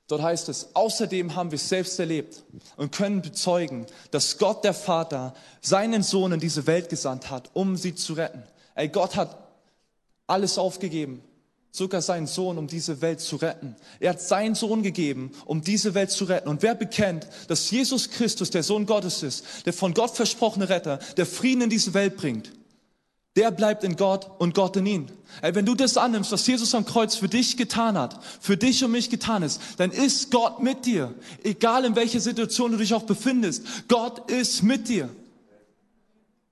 Dort 0.06 0.20
heißt 0.20 0.50
es, 0.50 0.68
außerdem 0.74 1.34
haben 1.34 1.50
wir 1.50 1.56
es 1.56 1.68
selbst 1.68 1.98
erlebt 1.98 2.42
und 2.76 2.92
können 2.92 3.22
bezeugen, 3.22 3.86
dass 4.10 4.36
Gott 4.36 4.62
der 4.62 4.74
Vater 4.74 5.34
seinen 5.62 6.02
Sohn 6.02 6.32
in 6.32 6.40
diese 6.40 6.66
Welt 6.66 6.90
gesandt 6.90 7.30
hat, 7.30 7.50
um 7.54 7.78
sie 7.78 7.94
zu 7.94 8.12
retten. 8.12 8.42
Ey, 8.74 8.88
Gott 8.88 9.16
hat 9.16 9.38
alles 10.26 10.58
aufgegeben, 10.58 11.22
sogar 11.70 12.02
seinen 12.02 12.26
Sohn, 12.26 12.58
um 12.58 12.66
diese 12.66 13.00
Welt 13.00 13.20
zu 13.20 13.36
retten. 13.36 13.76
Er 13.98 14.10
hat 14.10 14.20
seinen 14.20 14.54
Sohn 14.54 14.82
gegeben, 14.82 15.32
um 15.46 15.62
diese 15.62 15.94
Welt 15.94 16.10
zu 16.10 16.24
retten. 16.24 16.50
Und 16.50 16.62
wer 16.62 16.74
bekennt, 16.74 17.26
dass 17.48 17.70
Jesus 17.70 18.10
Christus 18.10 18.50
der 18.50 18.62
Sohn 18.62 18.84
Gottes 18.84 19.22
ist, 19.22 19.44
der 19.64 19.72
von 19.72 19.94
Gott 19.94 20.14
versprochene 20.14 20.68
Retter, 20.68 20.98
der 21.16 21.24
Frieden 21.24 21.62
in 21.62 21.70
diese 21.70 21.94
Welt 21.94 22.18
bringt, 22.18 22.52
der 23.36 23.50
bleibt 23.50 23.82
in 23.82 23.96
Gott 23.96 24.30
und 24.38 24.54
Gott 24.54 24.76
in 24.76 24.86
ihn. 24.86 25.10
Ey, 25.42 25.54
wenn 25.54 25.66
du 25.66 25.74
das 25.74 25.96
annimmst, 25.96 26.30
was 26.30 26.46
Jesus 26.46 26.74
am 26.74 26.84
Kreuz 26.84 27.16
für 27.16 27.28
dich 27.28 27.56
getan 27.56 27.98
hat, 27.98 28.20
für 28.40 28.56
dich 28.56 28.84
und 28.84 28.92
mich 28.92 29.10
getan 29.10 29.42
ist, 29.42 29.60
dann 29.78 29.90
ist 29.90 30.30
Gott 30.30 30.62
mit 30.62 30.86
dir. 30.86 31.12
Egal 31.42 31.84
in 31.84 31.96
welcher 31.96 32.20
Situation 32.20 32.70
du 32.70 32.78
dich 32.78 32.94
auch 32.94 33.02
befindest, 33.02 33.88
Gott 33.88 34.30
ist 34.30 34.62
mit 34.62 34.88
dir. 34.88 35.08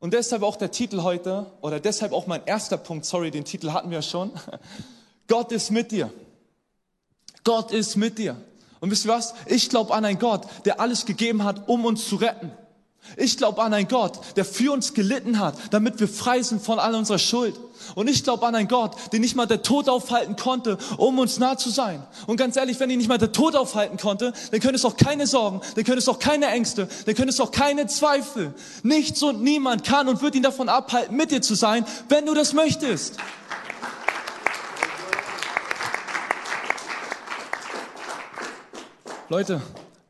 Und 0.01 0.15
deshalb 0.15 0.43
auch 0.43 0.57
der 0.57 0.73
Titel 0.73 1.03
heute, 1.03 1.53
oder 1.61 1.79
deshalb 1.79 2.13
auch 2.13 2.27
mein 2.27 2.45
erster 2.45 2.77
Punkt, 2.77 3.05
sorry, 3.05 3.31
den 3.31 3.45
Titel 3.45 3.71
hatten 3.71 3.93
wir 3.93 4.03
schon. 4.03 4.33
Gott 5.29 5.53
ist 5.53 5.71
mit 5.71 5.93
dir. 5.93 6.13
Gott 7.45 7.71
ist 7.71 7.97
mit 7.97 8.19
dir. 8.19 8.37
Und 8.81 8.91
wisst 8.91 9.05
ihr 9.05 9.13
was? 9.13 9.35
Ich 9.47 9.71
glaube 9.71 9.95
an 9.95 10.05
einen 10.05 10.19
Gott, 10.19 10.49
der 10.65 10.81
alles 10.81 11.07
gegeben 11.07 11.45
hat, 11.45 11.69
um 11.69 11.85
uns 11.85 12.09
zu 12.09 12.17
retten. 12.17 12.51
Ich 13.17 13.37
glaube 13.37 13.63
an 13.63 13.75
einen 13.75 13.89
Gott, 13.89 14.19
der 14.37 14.45
für 14.45 14.73
uns 14.73 14.95
gelitten 14.95 15.39
hat, 15.39 15.57
damit 15.71 16.01
wir 16.01 16.09
frei 16.09 16.41
sind 16.41 16.63
von 16.63 16.79
all 16.79 16.95
unserer 16.95 17.19
Schuld. 17.19 17.59
Und 17.95 18.09
ich 18.09 18.25
glaube 18.25 18.47
an 18.47 18.55
einen 18.55 18.69
Gott, 18.69 18.95
den 19.13 19.21
nicht 19.21 19.37
mal 19.37 19.47
der 19.47 19.63
Tod 19.63 19.89
aufhalten 19.89 20.37
konnte, 20.37 20.79
um 20.97 21.19
uns 21.19 21.39
nah 21.39 21.59
zu 21.59 21.69
sein. 21.69 22.03
Und 22.27 22.37
ganz 22.37 22.57
ehrlich, 22.57 22.81
wenn 22.81 22.89
ihn 22.91 22.99
nicht 22.99 23.09
mal 23.09 23.19
der 23.19 23.33
Tod 23.33 23.55
aufhalten 23.55 23.99
konnte, 23.99 24.33
dann 24.51 24.61
können 24.61 24.77
es 24.77 24.85
auch 24.85 24.97
keine 24.97 25.27
Sorgen, 25.27 25.61
dann 25.75 25.85
können 25.85 25.99
es 25.99 26.09
auch 26.09 26.19
keine 26.19 26.47
Ängste, 26.47 26.89
dann 27.05 27.15
können 27.15 27.29
es 27.29 27.41
auch 27.41 27.51
keine 27.51 27.87
Zweifel. 27.87 28.55
Nichts 28.83 29.23
und 29.23 29.43
niemand 29.43 29.85
kann 29.85 30.09
und 30.09 30.23
wird 30.23 30.35
ihn 30.35 30.43
davon 30.43 30.69
abhalten, 30.69 31.17
mit 31.17 31.31
dir 31.33 31.43
zu 31.43 31.55
sein, 31.55 31.85
wenn 32.09 32.25
du 32.25 32.35
das 32.35 32.55
möchtest. 32.55 33.17
Leute, 39.29 39.61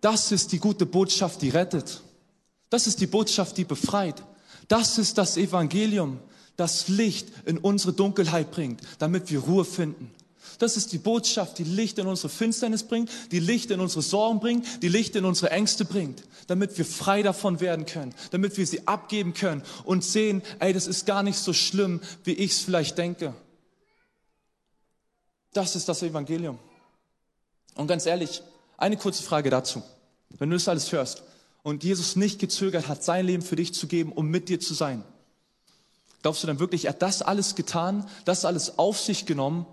das 0.00 0.30
ist 0.30 0.52
die 0.52 0.58
gute 0.58 0.84
Botschaft, 0.84 1.42
die 1.42 1.48
rettet. 1.48 2.02
Das 2.72 2.86
ist 2.86 3.02
die 3.02 3.06
Botschaft, 3.06 3.58
die 3.58 3.66
befreit. 3.66 4.22
Das 4.66 4.96
ist 4.96 5.18
das 5.18 5.36
Evangelium, 5.36 6.18
das 6.56 6.88
Licht 6.88 7.28
in 7.44 7.58
unsere 7.58 7.92
Dunkelheit 7.92 8.50
bringt, 8.50 8.80
damit 8.98 9.30
wir 9.30 9.40
Ruhe 9.40 9.66
finden. 9.66 10.10
Das 10.58 10.78
ist 10.78 10.90
die 10.90 10.98
Botschaft, 10.98 11.58
die 11.58 11.64
Licht 11.64 11.98
in 11.98 12.06
unsere 12.06 12.30
Finsternis 12.30 12.84
bringt, 12.84 13.10
die 13.30 13.40
Licht 13.40 13.70
in 13.70 13.78
unsere 13.78 14.00
Sorgen 14.00 14.40
bringt, 14.40 14.82
die 14.82 14.88
Licht 14.88 15.14
in 15.16 15.26
unsere 15.26 15.50
Ängste 15.50 15.84
bringt, 15.84 16.22
damit 16.46 16.78
wir 16.78 16.86
frei 16.86 17.22
davon 17.22 17.60
werden 17.60 17.84
können, 17.84 18.14
damit 18.30 18.56
wir 18.56 18.66
sie 18.66 18.88
abgeben 18.88 19.34
können 19.34 19.62
und 19.84 20.02
sehen, 20.02 20.40
ey, 20.58 20.72
das 20.72 20.86
ist 20.86 21.04
gar 21.04 21.22
nicht 21.22 21.36
so 21.36 21.52
schlimm, 21.52 22.00
wie 22.24 22.32
ich 22.32 22.52
es 22.52 22.60
vielleicht 22.60 22.96
denke. 22.96 23.34
Das 25.52 25.76
ist 25.76 25.90
das 25.90 26.02
Evangelium. 26.02 26.58
Und 27.74 27.86
ganz 27.86 28.06
ehrlich, 28.06 28.42
eine 28.78 28.96
kurze 28.96 29.22
Frage 29.22 29.50
dazu. 29.50 29.82
Wenn 30.38 30.48
du 30.48 30.56
das 30.56 30.68
alles 30.68 30.90
hörst, 30.90 31.22
und 31.62 31.84
Jesus 31.84 32.16
nicht 32.16 32.38
gezögert 32.38 32.88
hat, 32.88 33.04
sein 33.04 33.26
Leben 33.26 33.42
für 33.42 33.56
dich 33.56 33.72
zu 33.74 33.86
geben, 33.86 34.12
um 34.12 34.28
mit 34.28 34.48
dir 34.48 34.60
zu 34.60 34.74
sein. 34.74 35.04
Glaubst 36.22 36.42
du 36.42 36.46
dann 36.46 36.60
wirklich, 36.60 36.84
er 36.84 36.90
hat 36.90 37.02
das 37.02 37.22
alles 37.22 37.54
getan, 37.54 38.06
das 38.24 38.44
alles 38.44 38.78
auf 38.78 38.98
sich 39.00 39.26
genommen, 39.26 39.66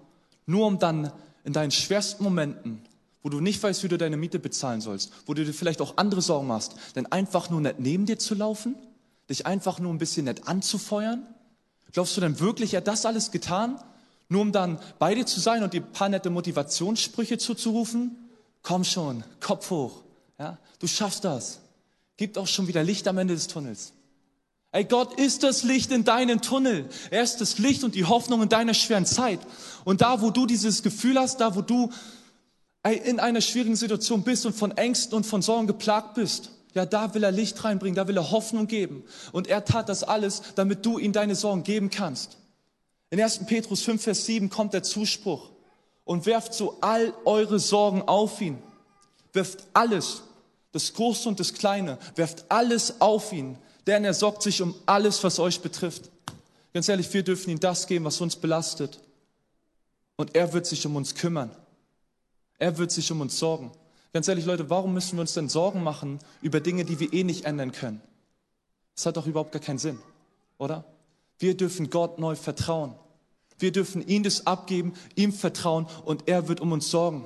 nur 0.46 0.66
um 0.66 0.80
dann 0.80 1.12
in 1.44 1.54
deinen 1.54 1.72
schwersten 1.72 2.24
Momenten, 2.24 2.82
wo 3.22 3.30
du 3.30 3.40
nicht 3.40 3.62
weißt, 3.62 3.84
wie 3.84 3.88
du 3.88 3.98
deine 3.98 4.18
Miete 4.18 4.40
bezahlen 4.40 4.82
sollst, 4.82 5.12
wo 5.26 5.34
du 5.34 5.46
dir 5.46 5.54
vielleicht 5.54 5.82
auch 5.82 5.98
andere 5.98 6.22
Sorgen 6.22 6.48
machst, 6.48 6.76
dann 6.96 7.06
einfach 7.08 7.50
nur 7.50 7.62
nett 7.62 7.80
neben 7.80 8.06
dir 8.06 8.18
zu 8.18 8.34
laufen, 8.34 8.76
dich 9.30 9.46
einfach 9.46 9.80
nur 9.80 9.94
ein 9.94 10.00
bisschen 10.00 10.26
nett 10.26 10.48
anzufeuern? 10.48 11.26
Glaubst 11.92 12.18
du 12.18 12.22
denn 12.22 12.40
wirklich, 12.40 12.74
er 12.74 12.78
hat 12.78 12.88
das 12.88 13.06
alles 13.06 13.32
getan, 13.32 13.80
nur 14.28 14.42
um 14.42 14.52
dann 14.52 14.80
bei 14.98 15.16
dir 15.16 15.26
zu 15.26 15.40
sein 15.40 15.64
und 15.64 15.74
dir 15.74 15.82
ein 15.82 15.92
paar 15.92 16.10
nette 16.10 16.30
Motivationssprüche 16.30 17.38
zuzurufen? 17.38 18.30
Komm 18.64 18.84
schon, 18.84 19.24
Kopf 19.40 19.70
hoch, 19.70 20.04
ja, 20.38 20.58
du 20.80 20.88
schaffst 20.88 21.24
das 21.24 21.60
gibt 22.20 22.38
auch 22.38 22.48
schon 22.48 22.68
wieder 22.68 22.84
Licht 22.84 23.08
am 23.08 23.18
Ende 23.18 23.34
des 23.34 23.48
Tunnels. 23.48 23.94
Ey, 24.74 24.84
Gott 24.84 25.18
ist 25.18 25.42
das 25.42 25.64
Licht 25.64 25.90
in 25.90 26.04
deinem 26.04 26.42
Tunnel. 26.42 26.90
Er 27.12 27.24
ist 27.24 27.38
das 27.38 27.60
Licht 27.60 27.86
und 27.86 27.96
die 27.96 28.04
Hoffnung 28.04 28.44
in 28.44 28.50
deiner 28.50 28.74
schweren 28.74 29.06
Zeit. 29.06 29.40
Und 29.86 30.02
da, 30.02 30.22
wo 30.22 30.30
du 30.30 30.46
dieses 30.46 30.84
Gefühl 30.84 31.18
hast, 31.18 31.38
da, 31.40 31.56
wo 31.56 31.62
du 31.62 31.90
ey, 32.84 32.98
in 32.98 33.22
einer 33.22 33.40
schwierigen 33.40 33.78
Situation 33.78 34.24
bist 34.24 34.46
und 34.46 34.54
von 34.54 34.76
Ängsten 34.76 35.16
und 35.16 35.26
von 35.26 35.42
Sorgen 35.42 35.66
geplagt 35.66 36.16
bist, 36.16 36.52
ja, 36.74 36.86
da 36.86 37.14
will 37.14 37.24
er 37.24 37.32
Licht 37.32 37.64
reinbringen, 37.64 37.96
da 37.96 38.10
will 38.10 38.18
er 38.18 38.32
Hoffnung 38.32 38.68
geben. 38.68 39.06
Und 39.32 39.48
er 39.48 39.64
tat 39.64 39.88
das 39.88 40.04
alles, 40.04 40.42
damit 40.56 40.86
du 40.86 41.00
ihm 41.00 41.14
deine 41.14 41.36
Sorgen 41.36 41.64
geben 41.64 41.90
kannst. 41.90 42.38
In 43.12 43.22
1. 43.22 43.46
Petrus 43.46 43.82
5, 43.82 44.04
Vers 44.04 44.26
7 44.26 44.50
kommt 44.50 44.74
der 44.74 44.84
Zuspruch 44.84 45.52
und 46.04 46.26
werft 46.26 46.54
so 46.54 46.80
all 46.82 47.14
eure 47.24 47.60
Sorgen 47.60 48.02
auf 48.02 48.42
ihn. 48.42 48.62
Wirft 49.32 49.64
alles 49.72 50.24
das 50.72 50.94
Große 50.94 51.28
und 51.28 51.40
das 51.40 51.54
Kleine, 51.54 51.98
werft 52.16 52.46
alles 52.50 53.02
auf 53.02 53.32
ihn, 53.34 53.58
denn 53.88 54.06
er 54.06 54.14
sorgt 54.14 54.44
sich 54.44 54.62
um 54.62 54.76
alles, 54.86 55.24
was 55.24 55.40
euch 55.40 55.62
betrifft. 55.62 56.10
Ganz 56.74 56.88
ehrlich, 56.88 57.12
wir 57.14 57.24
dürfen 57.24 57.50
ihm 57.50 57.60
das 57.60 57.88
geben, 57.88 58.06
was 58.06 58.22
uns 58.22 58.36
belastet. 58.36 59.00
Und 60.16 60.36
er 60.36 60.54
wird 60.54 60.66
sich 60.66 60.86
um 60.86 60.96
uns 60.96 61.16
kümmern. 61.16 61.56
Er 62.60 62.78
wird 62.78 62.92
sich 62.92 63.12
um 63.12 63.22
uns 63.22 63.40
sorgen. 63.40 63.72
Ganz 64.14 64.28
ehrlich, 64.28 64.46
Leute, 64.46 64.70
warum 64.70 64.94
müssen 64.94 65.18
wir 65.18 65.22
uns 65.22 65.34
denn 65.34 65.50
Sorgen 65.50 65.84
machen 65.84 66.20
über 66.42 66.60
Dinge, 66.60 66.84
die 66.84 67.00
wir 67.00 67.14
eh 67.14 67.24
nicht 67.24 67.46
ändern 67.46 67.72
können? 67.72 68.02
Das 68.96 69.06
hat 69.06 69.18
doch 69.18 69.28
überhaupt 69.28 69.52
gar 69.52 69.62
keinen 69.62 69.80
Sinn, 69.80 70.00
oder? 70.58 70.84
Wir 71.38 71.56
dürfen 71.56 71.90
Gott 71.90 72.20
neu 72.20 72.36
vertrauen. 72.36 72.96
Wir 73.60 73.72
dürfen 73.72 74.06
ihm 74.06 74.24
das 74.24 74.46
abgeben, 74.46 74.94
ihm 75.16 75.32
vertrauen 75.32 75.88
und 76.06 76.28
er 76.28 76.48
wird 76.48 76.60
um 76.60 76.72
uns 76.72 76.90
sorgen. 76.90 77.26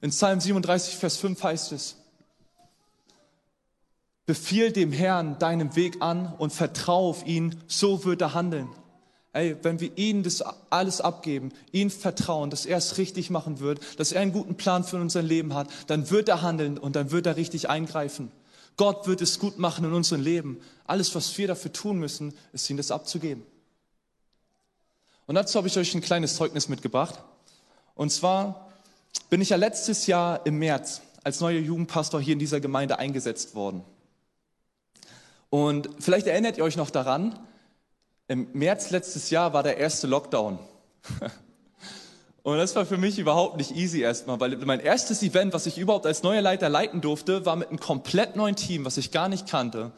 In 0.00 0.10
Psalm 0.10 0.40
37, 0.40 0.96
Vers 0.96 1.16
5 1.16 1.42
heißt 1.42 1.72
es, 1.72 1.96
Befiehl 4.28 4.72
dem 4.72 4.92
Herrn 4.92 5.38
deinen 5.38 5.74
Weg 5.74 6.02
an 6.02 6.34
und 6.36 6.52
vertraue 6.52 7.08
auf 7.08 7.26
ihn, 7.26 7.58
so 7.66 8.04
wird 8.04 8.20
er 8.20 8.34
handeln. 8.34 8.68
Ey, 9.32 9.56
wenn 9.62 9.80
wir 9.80 9.96
ihm 9.96 10.22
das 10.22 10.44
alles 10.68 11.00
abgeben, 11.00 11.50
ihm 11.72 11.90
vertrauen, 11.90 12.50
dass 12.50 12.66
er 12.66 12.76
es 12.76 12.98
richtig 12.98 13.30
machen 13.30 13.58
wird, 13.58 13.80
dass 13.98 14.12
er 14.12 14.20
einen 14.20 14.34
guten 14.34 14.54
Plan 14.54 14.84
für 14.84 14.96
unser 14.96 15.22
Leben 15.22 15.54
hat, 15.54 15.68
dann 15.86 16.10
wird 16.10 16.28
er 16.28 16.42
handeln 16.42 16.76
und 16.76 16.94
dann 16.94 17.10
wird 17.10 17.24
er 17.24 17.36
richtig 17.36 17.70
eingreifen. 17.70 18.30
Gott 18.76 19.06
wird 19.06 19.22
es 19.22 19.38
gut 19.38 19.58
machen 19.58 19.86
in 19.86 19.94
unserem 19.94 20.20
Leben. 20.20 20.60
Alles, 20.84 21.14
was 21.14 21.38
wir 21.38 21.46
dafür 21.46 21.72
tun 21.72 21.98
müssen, 21.98 22.34
ist 22.52 22.68
ihm 22.68 22.76
das 22.76 22.90
abzugeben. 22.90 23.44
Und 25.24 25.36
dazu 25.36 25.56
habe 25.56 25.68
ich 25.68 25.78
euch 25.78 25.94
ein 25.94 26.02
kleines 26.02 26.36
Zeugnis 26.36 26.68
mitgebracht. 26.68 27.14
Und 27.94 28.12
zwar 28.12 28.68
bin 29.30 29.40
ich 29.40 29.48
ja 29.48 29.56
letztes 29.56 30.06
Jahr 30.06 30.44
im 30.44 30.58
März 30.58 31.00
als 31.24 31.40
neuer 31.40 31.60
Jugendpastor 31.60 32.20
hier 32.20 32.34
in 32.34 32.38
dieser 32.38 32.60
Gemeinde 32.60 32.98
eingesetzt 32.98 33.54
worden. 33.54 33.82
Und 35.50 35.88
vielleicht 35.98 36.26
erinnert 36.26 36.58
ihr 36.58 36.64
euch 36.64 36.76
noch 36.76 36.90
daran, 36.90 37.38
im 38.28 38.48
März 38.52 38.90
letztes 38.90 39.30
Jahr 39.30 39.52
war 39.54 39.62
der 39.62 39.78
erste 39.78 40.06
Lockdown. 40.06 40.58
Und 42.42 42.56
das 42.56 42.76
war 42.76 42.86
für 42.86 42.96
mich 42.96 43.18
überhaupt 43.18 43.56
nicht 43.56 43.72
easy 43.72 44.00
erstmal, 44.00 44.40
weil 44.40 44.56
mein 44.58 44.80
erstes 44.80 45.22
Event, 45.22 45.52
was 45.52 45.66
ich 45.66 45.76
überhaupt 45.76 46.06
als 46.06 46.22
neuer 46.22 46.40
Leiter 46.40 46.68
leiten 46.68 47.00
durfte, 47.00 47.44
war 47.44 47.56
mit 47.56 47.68
einem 47.68 47.80
komplett 47.80 48.36
neuen 48.36 48.56
Team, 48.56 48.84
was 48.84 48.96
ich 48.96 49.10
gar 49.10 49.28
nicht 49.28 49.46
kannte, 49.46 49.92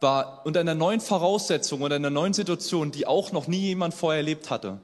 war 0.00 0.42
unter 0.44 0.60
einer 0.60 0.74
neuen 0.74 1.00
Voraussetzung 1.00 1.82
oder 1.82 1.96
einer 1.96 2.10
neuen 2.10 2.34
Situation, 2.34 2.92
die 2.92 3.06
auch 3.06 3.32
noch 3.32 3.48
nie 3.48 3.58
jemand 3.58 3.94
vorher 3.94 4.18
erlebt 4.18 4.50
hatte. 4.50 4.78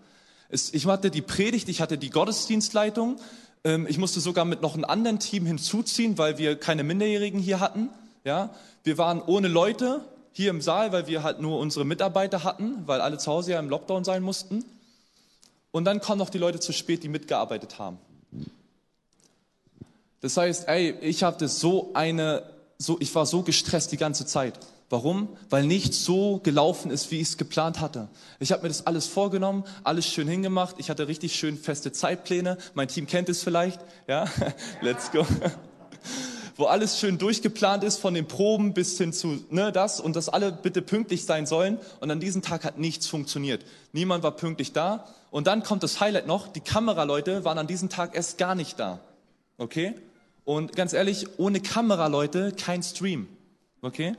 Ich 0.48 0.86
hatte 0.86 1.10
die 1.10 1.22
Predigt, 1.22 1.68
ich 1.68 1.80
hatte 1.80 1.98
die 1.98 2.10
Gottesdienstleitung, 2.10 3.16
ähm, 3.64 3.86
ich 3.88 3.98
musste 3.98 4.20
sogar 4.20 4.44
mit 4.44 4.62
noch 4.62 4.74
einem 4.74 4.84
anderen 4.84 5.18
Team 5.18 5.46
hinzuziehen, 5.46 6.18
weil 6.18 6.38
wir 6.38 6.56
keine 6.56 6.84
Minderjährigen 6.84 7.40
hier 7.40 7.60
hatten. 7.60 7.90
Ja, 8.24 8.54
wir 8.82 8.96
waren 8.96 9.20
ohne 9.20 9.48
Leute 9.48 10.00
hier 10.32 10.50
im 10.50 10.62
Saal, 10.62 10.92
weil 10.92 11.06
wir 11.06 11.22
halt 11.22 11.40
nur 11.40 11.58
unsere 11.58 11.84
Mitarbeiter 11.84 12.42
hatten, 12.42 12.86
weil 12.86 13.00
alle 13.00 13.18
zu 13.18 13.30
Hause 13.30 13.52
ja 13.52 13.60
im 13.60 13.68
Lockdown 13.68 14.02
sein 14.02 14.22
mussten. 14.22 14.64
Und 15.70 15.84
dann 15.84 16.00
kommen 16.00 16.18
noch 16.18 16.30
die 16.30 16.38
Leute 16.38 16.58
zu 16.58 16.72
spät, 16.72 17.02
die 17.02 17.08
mitgearbeitet 17.08 17.78
haben. 17.78 17.98
Das 20.22 20.36
heißt, 20.36 20.68
ey, 20.68 20.92
ich 21.02 21.22
hatte 21.22 21.48
so 21.48 21.90
eine, 21.92 22.42
so, 22.78 22.96
ich 22.98 23.14
war 23.14 23.26
so 23.26 23.42
gestresst 23.42 23.92
die 23.92 23.98
ganze 23.98 24.24
Zeit. 24.24 24.58
Warum? 24.88 25.28
Weil 25.50 25.66
nichts 25.66 26.04
so 26.04 26.40
gelaufen 26.42 26.90
ist, 26.90 27.10
wie 27.10 27.20
ich 27.20 27.28
es 27.28 27.36
geplant 27.36 27.80
hatte. 27.80 28.08
Ich 28.38 28.52
habe 28.52 28.62
mir 28.62 28.68
das 28.68 28.86
alles 28.86 29.06
vorgenommen, 29.06 29.64
alles 29.82 30.06
schön 30.06 30.28
hingemacht. 30.28 30.76
Ich 30.78 30.88
hatte 30.88 31.08
richtig 31.08 31.34
schön 31.34 31.58
feste 31.58 31.92
Zeitpläne. 31.92 32.56
Mein 32.74 32.88
Team 32.88 33.06
kennt 33.06 33.28
es 33.28 33.42
vielleicht. 33.42 33.80
Ja, 34.06 34.26
let's 34.80 35.10
go 35.10 35.26
wo 36.56 36.66
alles 36.66 36.98
schön 36.98 37.18
durchgeplant 37.18 37.84
ist, 37.84 37.98
von 37.98 38.14
den 38.14 38.26
Proben 38.26 38.74
bis 38.74 38.96
hin 38.98 39.12
zu 39.12 39.44
ne, 39.50 39.72
das 39.72 40.00
und 40.00 40.16
dass 40.16 40.28
alle 40.28 40.52
bitte 40.52 40.82
pünktlich 40.82 41.24
sein 41.24 41.46
sollen. 41.46 41.78
Und 42.00 42.10
an 42.10 42.20
diesem 42.20 42.42
Tag 42.42 42.64
hat 42.64 42.78
nichts 42.78 43.06
funktioniert. 43.06 43.64
Niemand 43.92 44.22
war 44.22 44.32
pünktlich 44.32 44.72
da. 44.72 45.06
Und 45.30 45.46
dann 45.46 45.62
kommt 45.62 45.82
das 45.82 46.00
Highlight 46.00 46.26
noch, 46.26 46.48
die 46.48 46.60
Kameraleute 46.60 47.44
waren 47.44 47.58
an 47.58 47.66
diesem 47.66 47.88
Tag 47.88 48.14
erst 48.14 48.38
gar 48.38 48.54
nicht 48.54 48.78
da. 48.78 49.00
Okay? 49.58 49.94
Und 50.44 50.76
ganz 50.76 50.92
ehrlich, 50.92 51.26
ohne 51.38 51.60
Kameraleute 51.60 52.52
kein 52.52 52.82
Stream. 52.82 53.28
Okay? 53.82 54.14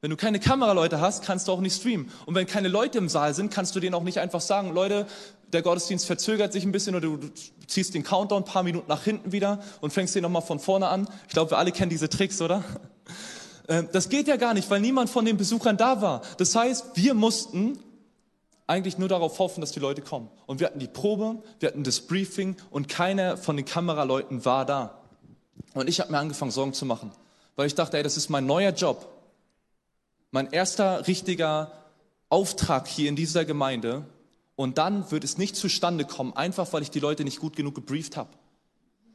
Wenn 0.00 0.10
du 0.10 0.16
keine 0.16 0.38
Kameraleute 0.38 1.00
hast, 1.00 1.24
kannst 1.24 1.48
du 1.48 1.52
auch 1.52 1.60
nicht 1.60 1.76
streamen. 1.76 2.10
Und 2.24 2.34
wenn 2.34 2.46
keine 2.46 2.68
Leute 2.68 2.98
im 2.98 3.08
Saal 3.08 3.34
sind, 3.34 3.52
kannst 3.52 3.74
du 3.74 3.80
denen 3.80 3.94
auch 3.94 4.04
nicht 4.04 4.18
einfach 4.18 4.40
sagen, 4.40 4.72
Leute, 4.72 5.06
der 5.52 5.62
Gottesdienst 5.62 6.06
verzögert 6.06 6.52
sich 6.52 6.64
ein 6.64 6.72
bisschen 6.72 6.94
oder 6.94 7.08
du 7.08 7.18
ziehst 7.66 7.94
den 7.94 8.02
Countdown 8.02 8.42
ein 8.42 8.44
paar 8.44 8.62
Minuten 8.62 8.88
nach 8.88 9.04
hinten 9.04 9.32
wieder 9.32 9.60
und 9.80 9.92
fängst 9.92 10.14
den 10.14 10.22
nochmal 10.22 10.42
von 10.42 10.60
vorne 10.60 10.88
an. 10.88 11.08
Ich 11.26 11.32
glaube, 11.32 11.52
wir 11.52 11.58
alle 11.58 11.72
kennen 11.72 11.90
diese 11.90 12.08
Tricks, 12.08 12.40
oder? 12.40 12.64
Ähm, 13.70 13.86
das 13.92 14.08
geht 14.08 14.28
ja 14.28 14.36
gar 14.36 14.54
nicht, 14.54 14.70
weil 14.70 14.80
niemand 14.80 15.10
von 15.10 15.26
den 15.26 15.36
Besuchern 15.36 15.76
da 15.76 16.00
war. 16.00 16.22
Das 16.38 16.54
heißt, 16.54 16.86
wir 16.94 17.12
mussten 17.12 17.78
eigentlich 18.66 18.98
nur 18.98 19.08
darauf 19.08 19.38
hoffen, 19.38 19.60
dass 19.60 19.72
die 19.72 19.80
Leute 19.80 20.02
kommen. 20.02 20.30
Und 20.46 20.60
wir 20.60 20.66
hatten 20.66 20.78
die 20.78 20.86
Probe, 20.86 21.42
wir 21.60 21.68
hatten 21.68 21.84
das 21.84 22.00
Briefing 22.00 22.56
und 22.70 22.88
keiner 22.88 23.36
von 23.36 23.56
den 23.56 23.66
Kameraleuten 23.66 24.46
war 24.46 24.64
da. 24.64 25.02
Und 25.74 25.88
ich 25.88 26.00
habe 26.00 26.12
mir 26.12 26.18
angefangen, 26.18 26.50
Sorgen 26.50 26.72
zu 26.72 26.86
machen, 26.86 27.12
weil 27.56 27.66
ich 27.66 27.74
dachte, 27.74 27.96
ey, 27.96 28.02
das 28.02 28.16
ist 28.16 28.28
mein 28.28 28.46
neuer 28.46 28.70
Job. 28.70 29.06
Mein 30.30 30.50
erster 30.52 31.06
richtiger 31.06 31.72
Auftrag 32.28 32.86
hier 32.88 33.08
in 33.08 33.16
dieser 33.16 33.44
Gemeinde. 33.44 34.04
Und 34.58 34.76
dann 34.76 35.08
wird 35.12 35.22
es 35.22 35.38
nicht 35.38 35.54
zustande 35.54 36.04
kommen, 36.04 36.32
einfach 36.32 36.72
weil 36.72 36.82
ich 36.82 36.90
die 36.90 36.98
Leute 36.98 37.22
nicht 37.22 37.38
gut 37.38 37.54
genug 37.54 37.76
gebrieft 37.76 38.16
habe. 38.16 38.30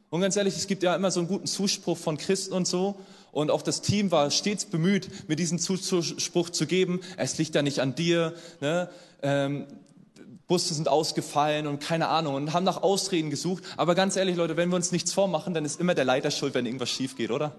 Und 0.10 0.22
ganz 0.22 0.38
ehrlich, 0.38 0.56
es 0.56 0.68
gibt 0.68 0.84
ja 0.84 0.96
immer 0.96 1.12
so 1.12 1.20
einen 1.20 1.28
guten 1.28 1.48
Zuspruch 1.48 1.98
von 1.98 2.18
Christen 2.18 2.54
und 2.54 2.66
so. 2.66 2.96
Und 3.34 3.52
auch 3.52 3.62
das 3.62 3.82
Team 3.82 4.10
war 4.10 4.32
stets 4.32 4.64
bemüht, 4.64 5.28
mir 5.28 5.36
diesen 5.36 5.60
Zuspruch 5.60 6.50
zu 6.50 6.66
geben. 6.66 7.02
Es 7.18 7.38
liegt 7.38 7.56
ja 7.56 7.62
nicht 7.62 7.82
an 7.82 7.94
dir. 7.94 8.36
Ne? 8.62 8.90
Ähm, 9.22 9.68
Busse 10.48 10.74
sind 10.76 10.88
ausgefallen 10.88 11.68
und 11.68 11.82
keine 11.82 12.08
Ahnung 12.08 12.36
und 12.36 12.54
haben 12.54 12.64
nach 12.64 12.82
Ausreden 12.82 13.30
gesucht. 13.30 13.66
Aber 13.76 13.96
ganz 13.96 14.16
ehrlich, 14.16 14.38
Leute, 14.38 14.56
wenn 14.56 14.70
wir 14.70 14.78
uns 14.78 14.94
nichts 14.94 15.12
vormachen, 15.12 15.54
dann 15.54 15.66
ist 15.66 15.78
immer 15.78 15.94
der 15.94 16.06
Leiter 16.06 16.32
schuld, 16.32 16.54
wenn 16.54 16.66
irgendwas 16.66 16.90
schief 16.90 17.18
geht, 17.18 17.32
oder? 17.32 17.54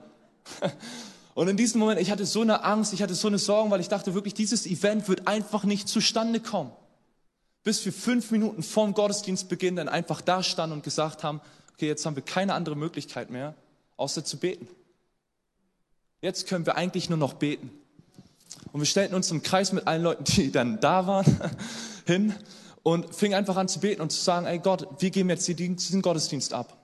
Und 1.35 1.49
in 1.49 1.57
diesem 1.59 1.81
Moment, 1.81 2.01
ich 2.01 2.13
hatte 2.13 2.25
so 2.25 2.41
eine 2.41 2.65
Angst, 2.65 2.95
ich 2.95 3.03
hatte 3.03 3.15
so 3.15 3.27
eine 3.27 3.39
Sorgen, 3.39 3.71
weil 3.71 3.81
ich 3.81 3.89
dachte 3.89 4.15
wirklich, 4.15 4.33
dieses 4.33 4.65
Event 4.67 5.09
wird 5.09 5.27
einfach 5.27 5.65
nicht 5.65 5.89
zustande 5.89 6.41
kommen. 6.41 6.71
Bis 7.65 7.85
wir 7.85 7.93
fünf 7.93 8.31
Minuten 8.31 8.63
vorm 8.63 8.95
Gottesdienstbeginn 8.95 9.77
dann 9.77 9.89
einfach 9.89 10.21
da 10.21 10.43
standen 10.43 10.77
und 10.77 10.85
gesagt 10.85 11.25
haben, 11.25 11.41
okay, 11.73 11.89
jetzt 11.89 12.07
haben 12.07 12.15
wir 12.15 12.23
keine 12.23 12.55
andere 12.55 12.77
Möglichkeit 12.77 13.31
mehr, 13.31 13.55
außer 13.97 14.25
zu 14.25 14.37
beten. 14.37 14.69
Jetzt 16.21 16.47
können 16.47 16.67
wir 16.67 16.77
eigentlich 16.77 17.09
nur 17.09 17.19
noch 17.19 17.35
beten. 17.35 17.71
Und 18.73 18.81
wir 18.81 18.87
stellten 18.87 19.15
uns 19.15 19.31
im 19.31 19.43
Kreis 19.43 19.73
mit 19.73 19.87
allen 19.87 20.03
Leuten, 20.03 20.25
die 20.25 20.53
dann 20.53 20.81
da 20.81 21.07
waren, 21.07 21.41
hin 22.07 22.35
und 22.83 23.15
fingen 23.15 23.35
einfach 23.35 23.57
an 23.57 23.69
zu 23.69 23.81
beten 23.81 24.03
und 24.03 24.13
zu 24.13 24.21
sagen, 24.21 24.47
ey 24.47 24.59
Gott, 24.59 24.87
wir 25.01 25.11
geben 25.11 25.31
jetzt 25.31 25.49
diesen 25.49 26.03
Gottesdienst 26.03 26.53
ab. 26.53 26.77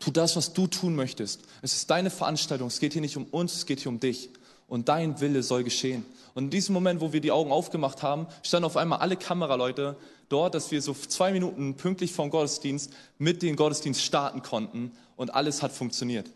Tu 0.00 0.10
das, 0.10 0.34
was 0.34 0.52
du 0.52 0.66
tun 0.66 0.96
möchtest. 0.96 1.42
Es 1.62 1.74
ist 1.74 1.88
deine 1.90 2.10
Veranstaltung. 2.10 2.66
Es 2.66 2.80
geht 2.80 2.92
hier 2.92 3.02
nicht 3.02 3.16
um 3.16 3.24
uns, 3.26 3.54
es 3.54 3.66
geht 3.66 3.80
hier 3.80 3.88
um 3.88 4.00
dich. 4.00 4.30
Und 4.72 4.88
dein 4.88 5.20
Wille 5.20 5.42
soll 5.42 5.64
geschehen. 5.64 6.02
Und 6.32 6.44
in 6.44 6.50
diesem 6.50 6.72
Moment, 6.72 7.02
wo 7.02 7.12
wir 7.12 7.20
die 7.20 7.30
Augen 7.30 7.52
aufgemacht 7.52 8.02
haben, 8.02 8.26
standen 8.42 8.64
auf 8.64 8.78
einmal 8.78 9.00
alle 9.00 9.18
Kameraleute 9.18 9.96
dort, 10.30 10.54
dass 10.54 10.70
wir 10.70 10.80
so 10.80 10.94
zwei 10.94 11.30
Minuten 11.30 11.74
pünktlich 11.74 12.14
vom 12.14 12.30
Gottesdienst 12.30 12.90
mit 13.18 13.42
dem 13.42 13.54
Gottesdienst 13.56 14.00
starten 14.00 14.40
konnten. 14.40 14.92
Und 15.16 15.34
alles 15.34 15.62
hat 15.62 15.72
funktioniert. 15.72 16.30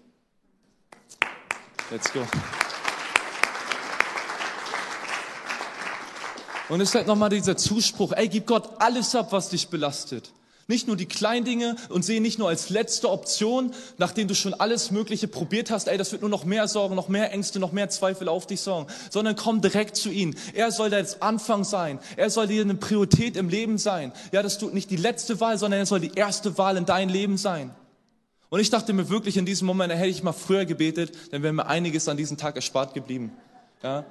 Let's 1.91 2.13
go. 2.13 2.27
Und 6.69 6.83
es 6.83 6.91
ist 6.91 6.95
halt 6.95 7.07
nochmal 7.07 7.31
dieser 7.31 7.57
Zuspruch, 7.57 8.13
ey, 8.13 8.29
gib 8.29 8.47
Gott 8.47 8.69
alles 8.81 9.15
ab, 9.15 9.33
was 9.33 9.49
dich 9.49 9.69
belastet. 9.69 10.31
Nicht 10.69 10.89
nur 10.89 10.97
die 10.97 11.07
kleinen 11.07 11.45
Dinge 11.45 11.77
und 11.91 12.05
sehe 12.05 12.21
nicht 12.21 12.41
nur 12.41 12.49
als 12.49 12.71
letzte 12.71 13.09
Option, 13.09 13.73
nachdem 13.99 14.27
du 14.27 14.35
schon 14.35 14.53
alles 14.53 14.91
Mögliche 14.91 15.29
probiert 15.29 15.71
hast, 15.71 15.87
ey, 15.87 15.97
das 15.97 16.11
wird 16.11 16.23
nur 16.23 16.31
noch 16.31 16.45
mehr 16.45 16.67
Sorgen, 16.67 16.97
noch 16.97 17.09
mehr 17.09 17.33
Ängste, 17.33 17.61
noch 17.61 17.71
mehr 17.71 17.89
Zweifel 17.89 18.29
auf 18.29 18.49
dich 18.49 18.61
sorgen, 18.61 18.89
sondern 19.11 19.37
komm 19.37 19.61
direkt 19.61 19.97
zu 19.97 20.11
ihm. 20.11 20.35
Er 20.55 20.73
soll 20.73 20.91
der 20.91 21.07
Anfang 21.21 21.63
sein. 21.63 22.01
Er 22.17 22.31
soll 22.31 22.49
dir 22.49 22.63
eine 22.63 22.75
Priorität 22.75 23.37
im 23.37 23.49
Leben 23.49 23.79
sein. 23.79 24.13
Ja, 24.33 24.43
das 24.43 24.59
tut 24.59 24.75
nicht 24.75 24.91
die 24.91 24.97
letzte 24.97 25.39
Wahl, 25.39 25.57
sondern 25.57 25.79
er 25.81 25.87
soll 25.87 26.01
die 26.01 26.13
erste 26.17 26.59
Wahl 26.59 26.77
in 26.77 26.85
dein 26.85 27.11
Leben 27.11 27.37
sein. 27.37 27.73
Und 28.49 28.59
ich 28.59 28.71
dachte 28.71 28.93
mir 28.93 29.09
wirklich 29.09 29.37
in 29.37 29.47
diesem 29.47 29.67
Moment, 29.67 29.93
hätte 29.93 30.09
ich 30.09 30.25
mal 30.25 30.33
früher 30.33 30.65
gebetet, 30.65 31.13
dann 31.31 31.43
wäre 31.43 31.53
mir 31.53 31.67
einiges 31.67 32.09
an 32.09 32.17
diesem 32.17 32.39
Tag 32.39 32.57
erspart 32.57 32.93
geblieben. 32.95 33.33
Ja, 33.83 34.05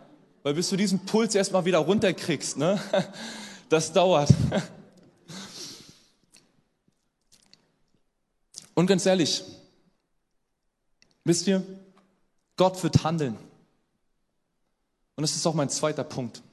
weil 0.44 0.54
bis 0.54 0.70
du 0.70 0.78
diesen 0.78 1.00
Puls 1.06 1.36
erstmal 1.36 1.66
wieder 1.66 1.80
runterkriegst, 1.80 2.58
ne, 2.58 2.80
das 3.70 3.92
dauert. 3.92 4.30
Und 8.76 8.88
ganz 8.88 9.06
ehrlich, 9.06 9.44
wisst 11.24 11.48
ihr, 11.48 11.64
Gott 12.58 12.82
wird 12.84 13.04
handeln. 13.04 13.38
Und 15.16 15.22
das 15.22 15.36
ist 15.36 15.48
auch 15.48 15.54
mein 15.54 15.70
zweiter 15.70 16.04
Punkt. 16.04 16.44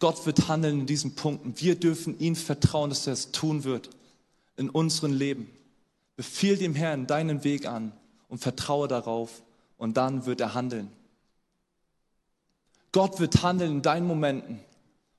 Gott 0.00 0.26
wird 0.26 0.48
handeln 0.48 0.80
in 0.80 0.86
diesen 0.86 1.14
Punkten. 1.14 1.54
Wir 1.60 1.74
dürfen 1.74 2.18
ihm 2.18 2.34
vertrauen, 2.34 2.90
dass 2.90 3.06
er 3.06 3.12
es 3.12 3.30
tun 3.30 3.64
wird 3.64 3.90
in 4.56 4.70
unserem 4.70 5.12
Leben. 5.12 5.50
Befiehl 6.16 6.56
dem 6.56 6.74
Herrn 6.74 7.06
deinen 7.06 7.44
Weg 7.44 7.66
an 7.66 7.92
und 8.28 8.38
vertraue 8.38 8.88
darauf 8.88 9.42
und 9.76 9.96
dann 9.96 10.26
wird 10.26 10.40
er 10.40 10.54
handeln. 10.54 10.90
Gott 12.92 13.20
wird 13.20 13.42
handeln 13.42 13.72
in 13.72 13.82
deinen 13.82 14.06
Momenten 14.06 14.60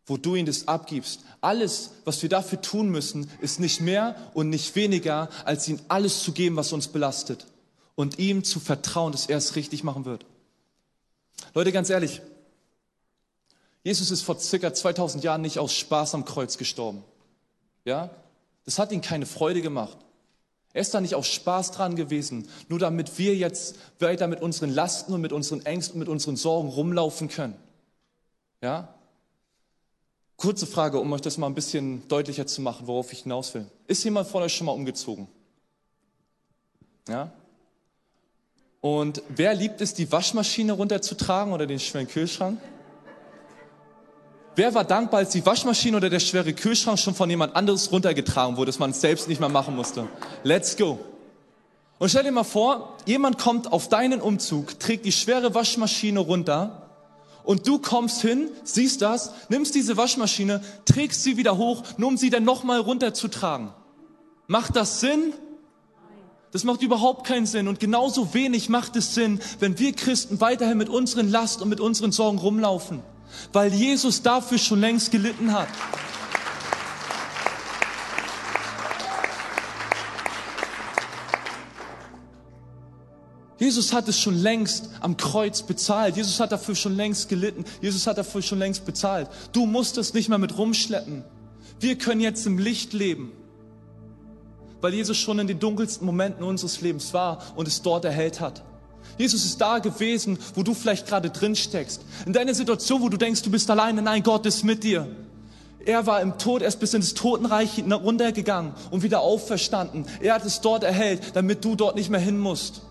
wo 0.09 0.17
du 0.17 0.35
ihn 0.35 0.45
das 0.45 0.67
abgibst. 0.67 1.21
Alles, 1.41 1.91
was 2.03 2.21
wir 2.21 2.29
dafür 2.29 2.61
tun 2.61 2.89
müssen, 2.89 3.29
ist 3.41 3.59
nicht 3.59 3.79
mehr 3.79 4.15
und 4.33 4.49
nicht 4.49 4.75
weniger, 4.75 5.29
als 5.45 5.67
ihm 5.67 5.79
alles 5.87 6.23
zu 6.23 6.31
geben, 6.31 6.55
was 6.55 6.73
uns 6.73 6.87
belastet. 6.87 7.45
Und 7.95 8.17
ihm 8.17 8.43
zu 8.43 8.59
vertrauen, 8.59 9.11
dass 9.11 9.27
er 9.27 9.37
es 9.37 9.55
richtig 9.55 9.83
machen 9.83 10.05
wird. 10.05 10.25
Leute, 11.53 11.71
ganz 11.71 11.89
ehrlich, 11.89 12.21
Jesus 13.83 14.11
ist 14.11 14.23
vor 14.23 14.39
circa 14.39 14.73
2000 14.73 15.23
Jahren 15.23 15.41
nicht 15.41 15.59
aus 15.59 15.73
Spaß 15.73 16.15
am 16.15 16.25
Kreuz 16.25 16.57
gestorben. 16.57 17.03
Ja? 17.85 18.09
Das 18.65 18.79
hat 18.79 18.91
ihn 18.91 19.01
keine 19.01 19.25
Freude 19.25 19.61
gemacht. 19.61 19.97
Er 20.73 20.81
ist 20.81 20.93
da 20.93 21.01
nicht 21.01 21.15
aus 21.15 21.27
Spaß 21.27 21.71
dran 21.71 21.95
gewesen, 21.95 22.47
nur 22.67 22.77
damit 22.77 23.17
wir 23.17 23.35
jetzt 23.35 23.77
weiter 23.99 24.27
mit 24.27 24.41
unseren 24.41 24.69
Lasten 24.69 25.13
und 25.13 25.21
mit 25.21 25.33
unseren 25.33 25.65
Ängsten 25.65 25.95
und 25.95 25.99
mit 25.99 26.09
unseren 26.09 26.35
Sorgen 26.35 26.69
rumlaufen 26.69 27.29
können. 27.29 27.55
Ja? 28.61 28.93
Kurze 30.39 30.65
Frage, 30.65 30.99
um 30.99 31.12
euch 31.12 31.19
das 31.19 31.38
mal 31.38 31.47
ein 31.47 31.54
bisschen 31.54 32.08
deutlicher 32.08 32.47
zu 32.47 32.62
machen, 32.62 32.88
worauf 32.88 33.12
ich 33.12 33.23
hinaus 33.23 33.54
will. 33.54 33.65
Ist 33.88 34.06
jemand 34.06 34.30
von 34.30 34.41
euch 34.41 34.54
schon 34.54 34.67
mal 34.67 34.71
umgezogen? 34.71 35.28
Ja? 37.10 37.30
Und 38.80 39.21
wer 39.28 39.54
liebt 39.54 39.82
es, 39.82 39.93
die 39.93 40.10
Waschmaschine 40.10 40.71
runterzutragen 40.71 41.52
oder 41.52 41.67
den 41.67 41.78
schweren 41.78 42.08
Kühlschrank? 42.08 42.58
Wer 44.56 44.73
war 44.73 44.86
dankbar, 44.86 45.19
als 45.19 45.32
die 45.32 45.45
Waschmaschine 45.45 45.97
oder 45.97 46.10
der 46.10 46.21
schwere 46.21 46.54
Kühlschrank 46.54 46.99
schon 46.99 47.15
von 47.15 47.30
jemand 47.30 47.54
anderes 47.58 47.91
runtergetragen 47.91 48.56
wurde, 48.56 48.67
dass 48.67 48.80
man 48.80 48.91
es 48.91 49.02
selbst 49.02 49.28
nicht 49.28 49.41
mehr 49.41 49.49
machen 49.49 49.75
musste? 49.75 50.08
Let's 50.43 50.78
go. 50.78 50.99
Und 51.97 52.08
stell 52.08 52.23
dir 52.23 52.32
mal 52.32 52.45
vor, 52.45 52.95
jemand 53.06 53.38
kommt 53.39 53.73
auf 53.73 53.89
deinen 53.89 54.21
Umzug, 54.21 54.80
trägt 54.80 55.04
die 55.04 55.12
schwere 55.12 55.54
Waschmaschine 55.54 56.21
runter 56.21 56.88
und 57.43 57.67
du 57.67 57.80
kommst 57.80 58.21
hin, 58.21 58.49
siehst 58.63 59.02
das, 59.02 59.34
nimmst 59.49 59.75
diese 59.75 59.97
Waschmaschine, 59.97 60.62
trägst 60.86 61.23
sie 61.23 61.38
wieder 61.38 61.58
hoch, 61.58 61.84
nur 61.97 62.10
um 62.10 62.17
sie 62.17 62.30
dann 62.30 62.43
nochmal 62.43 62.80
runterzutragen. 62.80 63.69
Macht 64.47 64.75
das 64.75 64.99
Sinn? 64.99 65.34
Das 66.52 66.63
macht 66.63 66.82
überhaupt 66.82 67.28
keinen 67.28 67.45
Sinn. 67.45 67.67
Und 67.67 67.80
genauso 67.80 68.34
wenig 68.34 68.69
macht 68.69 68.95
es 68.95 69.13
Sinn, 69.13 69.39
wenn 69.60 69.78
wir 69.78 69.93
Christen 69.93 70.41
weiterhin 70.41 70.78
mit 70.78 70.89
unseren 70.89 71.30
Last 71.30 71.62
und 71.62 71.69
mit 71.69 71.80
unseren 71.80 72.12
Sorgen 72.12 72.39
rumlaufen. 72.39 73.02
Weil 73.54 73.73
Jesus 73.73 74.23
dafür 74.23 74.58
schon 74.58 74.80
längst 74.80 75.12
gelitten 75.12 75.54
hat. 75.54 75.67
Jesus 83.59 83.91
hat 83.91 84.07
es 84.07 84.17
schon 84.17 84.35
längst 84.35 84.89
am 85.01 85.17
Kreuz 85.17 85.61
bezahlt. 85.61 86.15
Jesus 86.15 86.39
hat 86.39 86.53
dafür 86.53 86.75
schon 86.75 86.95
längst 86.95 87.27
gelitten. 87.27 87.65
Jesus 87.81 88.07
hat 88.07 88.17
dafür 88.17 88.41
schon 88.41 88.57
längst 88.57 88.85
bezahlt. 88.85 89.27
Du 89.51 89.65
musst 89.65 89.97
es 89.97 90.13
nicht 90.13 90.29
mehr 90.29 90.37
mit 90.37 90.57
rumschleppen. 90.57 91.25
Wir 91.81 91.97
können 91.97 92.21
jetzt 92.21 92.47
im 92.47 92.57
Licht 92.57 92.93
leben, 92.93 93.33
weil 94.79 94.93
Jesus 94.93 95.17
schon 95.17 95.39
in 95.39 95.47
den 95.47 95.59
dunkelsten 95.59 96.05
Momenten 96.05 96.43
unseres 96.43 96.79
Lebens 96.79 97.13
war 97.13 97.43
und 97.57 97.67
es 97.67 97.81
dort 97.81 98.05
erhellt 98.05 98.39
hat. 98.39 98.63
Jesus 99.17 99.43
ist 99.43 99.59
da 99.59 99.79
gewesen, 99.79 100.39
wo 100.55 100.63
du 100.63 100.73
vielleicht 100.73 101.07
gerade 101.07 101.29
drin 101.29 101.55
steckst. 101.55 102.01
In 102.25 102.31
deiner 102.31 102.53
Situation, 102.53 103.01
wo 103.01 103.09
du 103.09 103.17
denkst, 103.17 103.41
du 103.41 103.51
bist 103.51 103.69
alleine. 103.69 104.01
Nein, 104.01 104.23
Gott 104.23 104.45
ist 104.45 104.63
mit 104.63 104.83
dir. 104.85 105.07
Er 105.85 106.05
war 106.05 106.21
im 106.21 106.37
Tod 106.37 106.61
erst 106.61 106.79
bis 106.79 106.93
ins 106.93 107.13
Totenreich 107.13 107.83
runtergegangen 107.89 108.73
und 108.91 109.03
wieder 109.03 109.19
auferstanden. 109.19 110.05
Er 110.21 110.35
hat 110.35 110.45
es 110.45 110.61
dort 110.61 110.83
erhellt, 110.83 111.35
damit 111.35 111.65
du 111.65 111.75
dort 111.75 111.95
nicht 111.95 112.09
mehr 112.09 112.19
hin 112.21 112.37
musst 112.37 112.83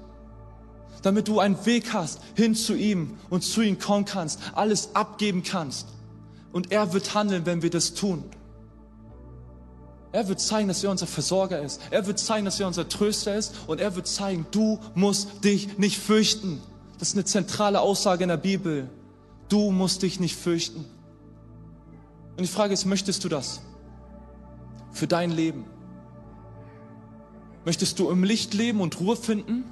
damit 1.03 1.29
du 1.29 1.41
einen 1.41 1.65
Weg 1.67 1.93
hast 1.93 2.21
hin 2.35 2.55
zu 2.55 2.75
ihm 2.75 3.17
und 3.31 3.43
zu 3.43 3.61
ihm 3.61 3.79
kommen 3.79 4.05
kannst, 4.05 4.41
alles 4.55 4.95
abgeben 4.95 5.43
kannst. 5.43 5.89
Und 6.53 6.73
er 6.73 6.93
wird 6.93 7.15
handeln, 7.15 7.47
wenn 7.47 7.63
wir 7.63 7.71
das 7.71 7.95
tun. 7.95 8.25
Er 10.11 10.27
wird 10.29 10.41
zeigen, 10.41 10.69
dass 10.69 10.83
er 10.83 10.91
unser 10.91 11.07
Versorger 11.07 11.61
ist. 11.61 11.81
Er 11.91 12.07
wird 12.07 12.19
zeigen, 12.19 12.47
dass 12.47 12.59
er 12.59 12.67
unser 12.67 12.89
Tröster 12.89 13.35
ist. 13.37 13.55
Und 13.67 13.81
er 13.81 13.95
wird 13.95 14.07
zeigen, 14.07 14.47
du 14.51 14.79
musst 14.95 15.45
dich 15.45 15.79
nicht 15.79 15.99
fürchten. 15.99 16.61
Das 16.99 17.09
ist 17.09 17.15
eine 17.15 17.25
zentrale 17.25 17.81
Aussage 17.81 18.23
in 18.23 18.29
der 18.29 18.39
Bibel. 18.39 18.89
Du 19.49 19.71
musst 19.71 20.03
dich 20.03 20.19
nicht 20.19 20.37
fürchten. 20.37 20.85
Und 22.37 22.43
die 22.43 22.49
Frage 22.53 22.73
ist, 22.73 22.87
möchtest 22.87 23.23
du 23.25 23.29
das 23.29 23.61
für 24.93 25.07
dein 25.07 25.31
Leben? 25.31 25.65
Möchtest 27.65 27.99
du 27.99 28.09
im 28.11 28.25
Licht 28.25 28.55
leben 28.55 28.81
und 28.81 28.99
Ruhe 29.01 29.17
finden? 29.17 29.65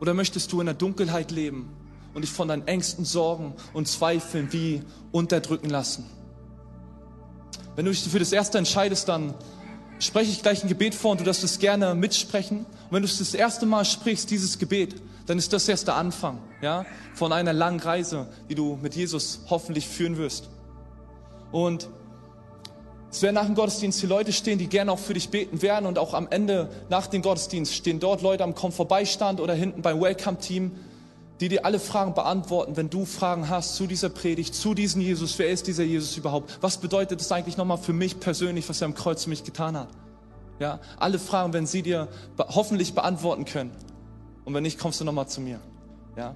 Oder 0.00 0.14
möchtest 0.14 0.50
du 0.52 0.60
in 0.60 0.66
der 0.66 0.74
Dunkelheit 0.74 1.30
leben 1.30 1.70
und 2.14 2.22
dich 2.22 2.32
von 2.32 2.48
deinen 2.48 2.66
Ängsten, 2.66 3.04
Sorgen 3.04 3.54
und 3.72 3.86
Zweifeln 3.86 4.52
wie 4.52 4.82
unterdrücken 5.12 5.70
lassen? 5.70 6.06
Wenn 7.76 7.84
du 7.84 7.90
dich 7.90 8.02
für 8.02 8.18
das 8.18 8.32
Erste 8.32 8.58
entscheidest, 8.58 9.08
dann 9.08 9.34
spreche 9.98 10.30
ich 10.30 10.42
gleich 10.42 10.62
ein 10.62 10.68
Gebet 10.68 10.94
vor 10.94 11.12
und 11.12 11.20
du 11.20 11.24
darfst 11.24 11.44
es 11.44 11.58
gerne 11.58 11.94
mitsprechen. 11.94 12.60
Und 12.60 12.66
wenn 12.90 13.02
du 13.02 13.08
es 13.08 13.18
das 13.18 13.34
erste 13.34 13.66
Mal 13.66 13.84
sprichst, 13.84 14.30
dieses 14.30 14.58
Gebet, 14.58 14.96
dann 15.26 15.38
ist 15.38 15.52
das 15.52 15.68
erst 15.68 15.86
der 15.86 15.94
Anfang, 15.94 16.38
ja, 16.60 16.84
von 17.14 17.32
einer 17.32 17.52
langen 17.52 17.80
Reise, 17.80 18.26
die 18.48 18.54
du 18.54 18.78
mit 18.82 18.96
Jesus 18.96 19.42
hoffentlich 19.48 19.86
führen 19.86 20.16
wirst. 20.16 20.48
Und 21.52 21.88
es 23.10 23.22
werden 23.22 23.34
nach 23.34 23.46
dem 23.46 23.56
Gottesdienst 23.56 23.98
hier 24.00 24.08
Leute 24.08 24.32
stehen, 24.32 24.58
die 24.58 24.68
gerne 24.68 24.92
auch 24.92 24.98
für 24.98 25.14
dich 25.14 25.30
beten 25.30 25.62
werden 25.62 25.86
und 25.86 25.98
auch 25.98 26.14
am 26.14 26.28
Ende 26.30 26.70
nach 26.90 27.08
dem 27.08 27.22
Gottesdienst 27.22 27.74
stehen 27.74 27.98
dort 27.98 28.22
Leute 28.22 28.44
am 28.44 28.54
Komm-Vorbeistand 28.54 29.40
oder 29.40 29.52
hinten 29.52 29.82
beim 29.82 30.00
Welcome-Team, 30.00 30.70
die 31.40 31.48
dir 31.48 31.64
alle 31.64 31.80
Fragen 31.80 32.14
beantworten, 32.14 32.76
wenn 32.76 32.88
du 32.88 33.04
Fragen 33.04 33.48
hast 33.48 33.74
zu 33.74 33.88
dieser 33.88 34.10
Predigt, 34.10 34.54
zu 34.54 34.74
diesem 34.74 35.00
Jesus. 35.00 35.38
Wer 35.38 35.48
ist 35.48 35.66
dieser 35.66 35.82
Jesus 35.82 36.16
überhaupt? 36.16 36.58
Was 36.60 36.76
bedeutet 36.76 37.20
das 37.20 37.32
eigentlich 37.32 37.56
nochmal 37.56 37.78
für 37.78 37.92
mich 37.92 38.20
persönlich, 38.20 38.68
was 38.68 38.80
er 38.80 38.86
am 38.86 38.94
Kreuz 38.94 39.24
für 39.24 39.30
mich 39.30 39.42
getan 39.42 39.76
hat? 39.76 39.88
Ja, 40.60 40.78
alle 40.98 41.18
Fragen 41.18 41.52
werden 41.52 41.66
sie 41.66 41.82
dir 41.82 42.08
hoffentlich 42.38 42.94
beantworten 42.94 43.44
können. 43.44 43.72
Und 44.44 44.54
wenn 44.54 44.62
nicht, 44.62 44.78
kommst 44.78 45.00
du 45.00 45.04
nochmal 45.04 45.26
zu 45.26 45.40
mir. 45.40 45.58
Ja? 46.16 46.34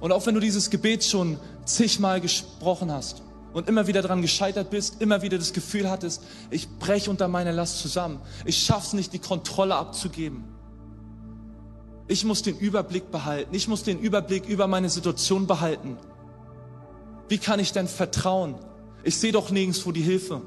Und 0.00 0.12
auch 0.12 0.26
wenn 0.26 0.34
du 0.34 0.40
dieses 0.40 0.68
Gebet 0.68 1.04
schon 1.04 1.38
zigmal 1.64 2.20
gesprochen 2.20 2.92
hast, 2.92 3.22
und 3.54 3.68
immer 3.68 3.86
wieder 3.86 4.02
daran 4.02 4.20
gescheitert 4.20 4.68
bist, 4.68 5.00
immer 5.00 5.22
wieder 5.22 5.38
das 5.38 5.52
Gefühl 5.52 5.88
hattest, 5.88 6.22
ich 6.50 6.68
breche 6.78 7.08
unter 7.08 7.28
meiner 7.28 7.52
Last 7.52 7.78
zusammen. 7.78 8.20
Ich 8.44 8.58
schaff's 8.58 8.92
nicht, 8.92 9.12
die 9.12 9.20
Kontrolle 9.20 9.76
abzugeben. 9.76 10.44
Ich 12.08 12.24
muss 12.24 12.42
den 12.42 12.58
Überblick 12.58 13.10
behalten. 13.10 13.54
Ich 13.54 13.68
muss 13.68 13.84
den 13.84 14.00
Überblick 14.00 14.46
über 14.46 14.66
meine 14.66 14.90
Situation 14.90 15.46
behalten. 15.46 15.96
Wie 17.28 17.38
kann 17.38 17.60
ich 17.60 17.72
denn 17.72 17.86
vertrauen? 17.86 18.56
Ich 19.04 19.18
sehe 19.18 19.32
doch 19.32 19.50
nirgendwo 19.50 19.92
die 19.92 20.02
Hilfe. 20.02 20.42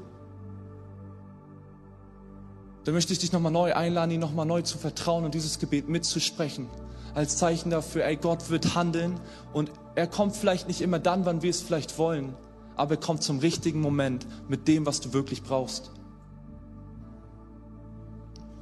Da 2.84 2.92
möchte 2.92 3.12
ich 3.12 3.18
dich 3.18 3.32
nochmal 3.32 3.52
neu 3.52 3.74
einladen, 3.74 4.10
ihn 4.10 4.20
nochmal 4.20 4.46
neu 4.46 4.62
zu 4.62 4.78
vertrauen 4.78 5.24
und 5.24 5.34
dieses 5.34 5.58
Gebet 5.58 5.88
mitzusprechen. 5.88 6.68
Als 7.14 7.38
Zeichen 7.38 7.70
dafür, 7.70 8.04
ey, 8.04 8.16
Gott 8.16 8.50
wird 8.50 8.74
handeln 8.74 9.18
und 9.54 9.72
er 9.94 10.06
kommt 10.06 10.36
vielleicht 10.36 10.68
nicht 10.68 10.82
immer 10.82 10.98
dann, 10.98 11.24
wann 11.24 11.42
wir 11.42 11.50
es 11.50 11.62
vielleicht 11.62 11.98
wollen 11.98 12.34
aber 12.78 12.92
er 12.92 13.00
kommt 13.00 13.22
zum 13.22 13.40
richtigen 13.40 13.80
Moment 13.80 14.26
mit 14.48 14.68
dem, 14.68 14.86
was 14.86 15.00
du 15.00 15.12
wirklich 15.12 15.42
brauchst. 15.42 15.90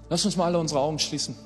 Lass 0.08 0.24
uns 0.24 0.36
mal 0.36 0.46
alle 0.46 0.58
unsere 0.58 0.80
Augen 0.80 0.98
schließen. 0.98 1.36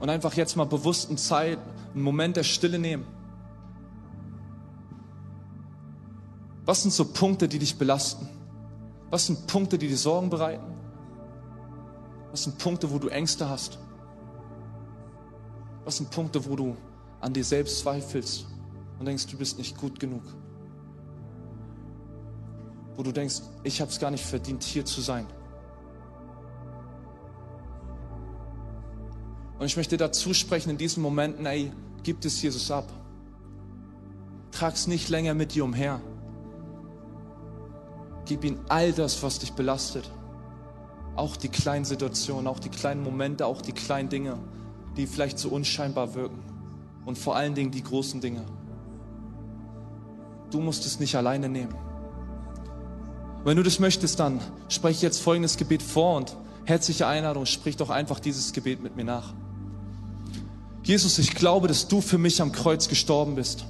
Und 0.00 0.08
einfach 0.08 0.34
jetzt 0.34 0.56
mal 0.56 0.64
bewusst 0.64 1.08
eine 1.08 1.18
Zeit, 1.18 1.58
einen 1.92 2.02
Moment 2.04 2.36
der 2.36 2.44
Stille 2.44 2.78
nehmen. 2.78 3.04
Was 6.64 6.82
sind 6.82 6.92
so 6.92 7.04
Punkte, 7.06 7.48
die 7.48 7.58
dich 7.58 7.76
belasten? 7.76 8.28
Was 9.10 9.26
sind 9.26 9.46
Punkte, 9.46 9.78
die 9.78 9.88
dir 9.88 9.96
Sorgen 9.96 10.30
bereiten? 10.30 10.66
Was 12.30 12.44
sind 12.44 12.58
Punkte, 12.58 12.90
wo 12.92 12.98
du 12.98 13.08
Ängste 13.08 13.48
hast? 13.48 13.78
Was 15.84 15.96
sind 15.96 16.10
Punkte, 16.10 16.44
wo 16.44 16.54
du 16.54 16.76
an 17.20 17.32
dir 17.32 17.42
selbst 17.42 17.80
zweifelst? 17.80 18.46
Und 18.98 19.06
denkst, 19.06 19.26
du 19.26 19.36
bist 19.36 19.58
nicht 19.58 19.76
gut 19.76 20.00
genug. 20.00 20.22
Wo 22.96 23.02
du 23.02 23.12
denkst, 23.12 23.42
ich 23.62 23.80
habe 23.80 23.90
es 23.90 24.00
gar 24.00 24.10
nicht 24.10 24.24
verdient, 24.24 24.62
hier 24.62 24.84
zu 24.84 25.00
sein. 25.00 25.26
Und 29.58 29.66
ich 29.66 29.76
möchte 29.76 29.96
dazu 29.96 30.34
sprechen 30.34 30.70
in 30.70 30.78
diesen 30.78 31.02
Momenten, 31.02 31.46
ey, 31.46 31.72
gib 32.02 32.24
es 32.24 32.40
Jesus 32.42 32.70
ab. 32.70 32.88
Trag 34.52 34.74
es 34.74 34.86
nicht 34.86 35.08
länger 35.08 35.34
mit 35.34 35.54
dir 35.54 35.64
umher. 35.64 36.00
Gib 38.24 38.44
ihm 38.44 38.60
all 38.68 38.92
das, 38.92 39.22
was 39.22 39.38
dich 39.38 39.52
belastet. 39.52 40.10
Auch 41.16 41.36
die 41.36 41.48
kleinen 41.48 41.84
Situationen, 41.84 42.46
auch 42.46 42.60
die 42.60 42.68
kleinen 42.68 43.02
Momente, 43.02 43.46
auch 43.46 43.62
die 43.62 43.72
kleinen 43.72 44.08
Dinge, 44.08 44.38
die 44.96 45.06
vielleicht 45.06 45.38
so 45.38 45.48
unscheinbar 45.48 46.14
wirken. 46.14 46.42
Und 47.04 47.18
vor 47.18 47.36
allen 47.36 47.54
Dingen 47.54 47.70
die 47.70 47.82
großen 47.82 48.20
Dinge. 48.20 48.44
Du 50.50 50.60
musst 50.60 50.86
es 50.86 50.98
nicht 50.98 51.14
alleine 51.16 51.48
nehmen. 51.48 51.74
Wenn 53.44 53.56
du 53.56 53.62
das 53.62 53.78
möchtest, 53.78 54.18
dann 54.20 54.40
spreche 54.68 55.06
jetzt 55.06 55.20
folgendes 55.20 55.56
Gebet 55.56 55.82
vor 55.82 56.16
und 56.16 56.36
herzliche 56.64 57.06
Einladung, 57.06 57.46
sprich 57.46 57.76
doch 57.76 57.90
einfach 57.90 58.20
dieses 58.20 58.52
Gebet 58.52 58.82
mit 58.82 58.96
mir 58.96 59.04
nach. 59.04 59.32
Jesus, 60.82 61.18
ich 61.18 61.34
glaube, 61.34 61.68
dass 61.68 61.88
du 61.88 62.00
für 62.00 62.18
mich 62.18 62.40
am 62.40 62.52
Kreuz 62.52 62.88
gestorben 62.88 63.34
bist. 63.34 63.64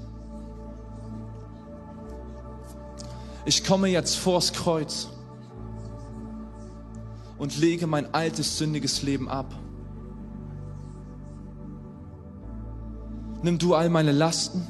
Ich 3.45 3.64
komme 3.64 3.88
jetzt 3.88 4.17
vors 4.17 4.53
Kreuz 4.53 5.09
und 7.38 7.57
lege 7.57 7.87
mein 7.87 8.12
altes, 8.14 8.59
sündiges 8.59 9.03
Leben 9.03 9.29
ab. 9.29 9.55
Nimm 13.43 13.59
du 13.59 13.75
all 13.75 13.88
meine 13.88 14.12
Lasten 14.12 14.67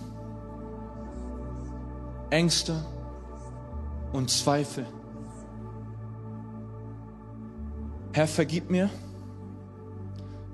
Ängste 2.31 2.85
und 4.13 4.31
Zweifel. 4.31 4.87
Herr, 8.13 8.27
vergib 8.27 8.71
mir 8.71 8.91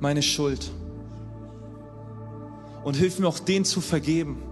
meine 0.00 0.22
Schuld 0.22 0.70
und 2.84 2.94
hilf 2.94 3.18
mir 3.18 3.26
auch 3.26 3.38
den 3.38 3.64
zu 3.64 3.80
vergeben, 3.80 4.42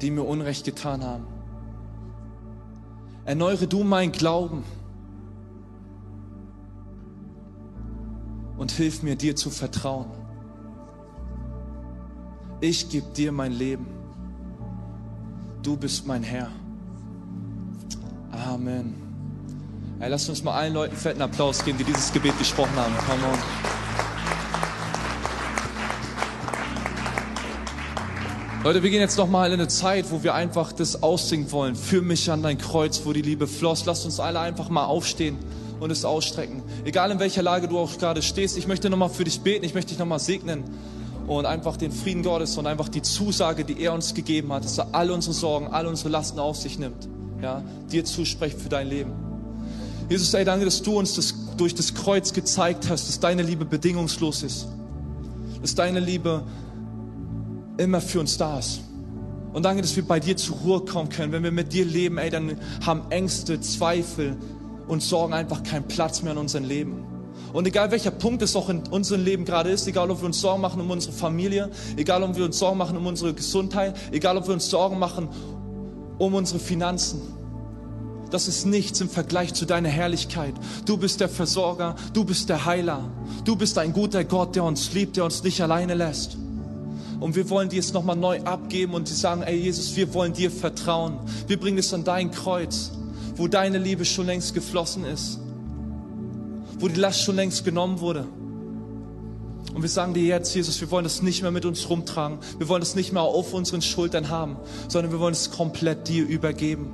die 0.00 0.10
mir 0.10 0.24
Unrecht 0.24 0.64
getan 0.64 1.04
haben. 1.04 1.26
Erneuere 3.24 3.68
du 3.68 3.84
mein 3.84 4.10
Glauben 4.10 4.64
und 8.56 8.72
hilf 8.72 9.02
mir 9.02 9.14
dir 9.14 9.36
zu 9.36 9.50
vertrauen. 9.50 10.10
Ich 12.60 12.88
gebe 12.88 13.06
dir 13.12 13.30
mein 13.30 13.52
Leben. 13.52 14.01
Du 15.62 15.76
bist 15.76 16.08
mein 16.08 16.24
Herr. 16.24 16.48
Amen. 18.32 18.94
Hey, 20.00 20.10
lasst 20.10 20.28
uns 20.28 20.42
mal 20.42 20.54
allen 20.54 20.74
Leuten 20.74 20.96
fetten 20.96 21.22
Applaus 21.22 21.64
geben, 21.64 21.78
die 21.78 21.84
dieses 21.84 22.12
Gebet 22.12 22.36
gesprochen 22.36 22.74
haben. 22.74 22.92
Come 23.06 23.32
on. 23.32 23.38
Leute, 28.64 28.82
wir 28.82 28.90
gehen 28.90 29.00
jetzt 29.00 29.16
nochmal 29.16 29.52
in 29.52 29.60
eine 29.60 29.68
Zeit, 29.68 30.10
wo 30.10 30.24
wir 30.24 30.34
einfach 30.34 30.72
das 30.72 31.04
aussingen 31.04 31.52
wollen. 31.52 31.76
Für 31.76 32.02
mich 32.02 32.28
an 32.28 32.42
dein 32.42 32.58
Kreuz, 32.58 33.02
wo 33.04 33.12
die 33.12 33.22
Liebe 33.22 33.46
floss. 33.46 33.84
Lasst 33.84 34.04
uns 34.04 34.18
alle 34.18 34.40
einfach 34.40 34.68
mal 34.68 34.86
aufstehen 34.86 35.38
und 35.78 35.92
es 35.92 36.04
ausstrecken. 36.04 36.64
Egal 36.84 37.12
in 37.12 37.20
welcher 37.20 37.42
Lage 37.42 37.68
du 37.68 37.78
auch 37.78 37.96
gerade 37.98 38.22
stehst, 38.22 38.58
ich 38.58 38.66
möchte 38.66 38.90
nochmal 38.90 39.10
für 39.10 39.22
dich 39.22 39.40
beten, 39.42 39.64
ich 39.64 39.74
möchte 39.74 39.90
dich 39.90 39.98
nochmal 40.00 40.18
segnen 40.18 40.64
und 41.26 41.46
einfach 41.46 41.76
den 41.76 41.92
Frieden 41.92 42.22
Gottes 42.22 42.56
und 42.58 42.66
einfach 42.66 42.88
die 42.88 43.02
Zusage, 43.02 43.64
die 43.64 43.80
er 43.80 43.92
uns 43.92 44.14
gegeben 44.14 44.52
hat, 44.52 44.64
dass 44.64 44.78
er 44.78 44.88
all 44.92 45.10
unsere 45.10 45.34
Sorgen, 45.34 45.68
all 45.68 45.86
unsere 45.86 46.08
Lasten 46.08 46.38
auf 46.38 46.56
sich 46.56 46.78
nimmt, 46.78 47.08
ja, 47.40 47.62
dir 47.90 48.04
zuspricht 48.04 48.58
für 48.58 48.68
dein 48.68 48.88
Leben. 48.88 49.12
Jesus, 50.08 50.34
ey, 50.34 50.44
danke, 50.44 50.64
dass 50.64 50.82
du 50.82 50.98
uns 50.98 51.14
das 51.14 51.34
durch 51.56 51.74
das 51.74 51.94
Kreuz 51.94 52.32
gezeigt 52.32 52.88
hast, 52.90 53.08
dass 53.08 53.20
deine 53.20 53.42
Liebe 53.42 53.64
bedingungslos 53.64 54.42
ist, 54.42 54.66
dass 55.60 55.74
deine 55.74 56.00
Liebe 56.00 56.42
immer 57.78 58.00
für 58.00 58.20
uns 58.20 58.36
da 58.36 58.58
ist. 58.58 58.80
Und 59.52 59.64
danke, 59.64 59.82
dass 59.82 59.94
wir 59.96 60.06
bei 60.06 60.18
dir 60.18 60.36
zur 60.36 60.56
Ruhe 60.56 60.80
kommen 60.80 61.10
können. 61.10 61.32
Wenn 61.32 61.42
wir 61.42 61.52
mit 61.52 61.72
dir 61.72 61.84
leben, 61.84 62.18
ey, 62.18 62.30
dann 62.30 62.56
haben 62.84 63.02
Ängste, 63.10 63.60
Zweifel 63.60 64.36
und 64.88 65.02
Sorgen 65.02 65.34
einfach 65.34 65.62
keinen 65.62 65.86
Platz 65.86 66.22
mehr 66.22 66.32
in 66.32 66.38
unserem 66.38 66.64
Leben. 66.64 67.04
Und 67.52 67.66
egal 67.66 67.90
welcher 67.90 68.10
Punkt 68.10 68.42
es 68.42 68.56
auch 68.56 68.68
in 68.68 68.82
unserem 68.90 69.24
Leben 69.24 69.44
gerade 69.44 69.70
ist, 69.70 69.86
egal 69.86 70.10
ob 70.10 70.20
wir 70.20 70.26
uns 70.26 70.40
Sorgen 70.40 70.62
machen 70.62 70.80
um 70.80 70.90
unsere 70.90 71.12
Familie, 71.12 71.70
egal 71.96 72.22
ob 72.22 72.36
wir 72.36 72.44
uns 72.44 72.58
Sorgen 72.58 72.78
machen 72.78 72.96
um 72.96 73.06
unsere 73.06 73.34
Gesundheit, 73.34 73.94
egal 74.10 74.36
ob 74.38 74.46
wir 74.46 74.54
uns 74.54 74.70
Sorgen 74.70 74.98
machen 74.98 75.28
um 76.18 76.34
unsere 76.34 76.58
Finanzen, 76.58 77.20
das 78.30 78.48
ist 78.48 78.64
nichts 78.64 78.98
im 79.02 79.10
Vergleich 79.10 79.52
zu 79.52 79.66
deiner 79.66 79.90
Herrlichkeit. 79.90 80.54
Du 80.86 80.96
bist 80.96 81.20
der 81.20 81.28
Versorger, 81.28 81.96
du 82.14 82.24
bist 82.24 82.48
der 82.48 82.64
Heiler, 82.64 83.10
du 83.44 83.56
bist 83.56 83.76
ein 83.76 83.92
guter 83.92 84.24
Gott, 84.24 84.56
der 84.56 84.64
uns 84.64 84.94
liebt, 84.94 85.18
der 85.18 85.24
uns 85.24 85.42
nicht 85.42 85.60
alleine 85.60 85.92
lässt. 85.92 86.38
Und 87.20 87.36
wir 87.36 87.50
wollen 87.50 87.68
dir 87.68 87.80
es 87.80 87.92
nochmal 87.92 88.16
neu 88.16 88.40
abgeben 88.40 88.94
und 88.94 89.10
die 89.10 89.12
sagen, 89.12 89.42
ey 89.42 89.56
Jesus, 89.56 89.94
wir 89.96 90.14
wollen 90.14 90.32
dir 90.32 90.50
vertrauen. 90.50 91.18
Wir 91.46 91.60
bringen 91.60 91.78
es 91.78 91.92
an 91.92 92.04
dein 92.04 92.30
Kreuz, 92.30 92.92
wo 93.36 93.48
deine 93.48 93.76
Liebe 93.76 94.06
schon 94.06 94.26
längst 94.26 94.54
geflossen 94.54 95.04
ist, 95.04 95.38
wo 96.82 96.88
die 96.88 97.00
Last 97.00 97.22
schon 97.22 97.36
längst 97.36 97.64
genommen 97.64 98.00
wurde. 98.00 98.26
Und 99.72 99.82
wir 99.82 99.88
sagen 99.88 100.14
dir 100.14 100.24
jetzt, 100.24 100.52
Jesus, 100.54 100.80
wir 100.80 100.90
wollen 100.90 101.04
das 101.04 101.22
nicht 101.22 101.40
mehr 101.40 101.52
mit 101.52 101.64
uns 101.64 101.88
rumtragen. 101.88 102.38
Wir 102.58 102.68
wollen 102.68 102.80
das 102.80 102.96
nicht 102.96 103.12
mehr 103.12 103.22
auf 103.22 103.54
unseren 103.54 103.80
Schultern 103.80 104.28
haben, 104.28 104.56
sondern 104.88 105.12
wir 105.12 105.20
wollen 105.20 105.32
es 105.32 105.52
komplett 105.52 106.08
dir 106.08 106.26
übergeben. 106.26 106.90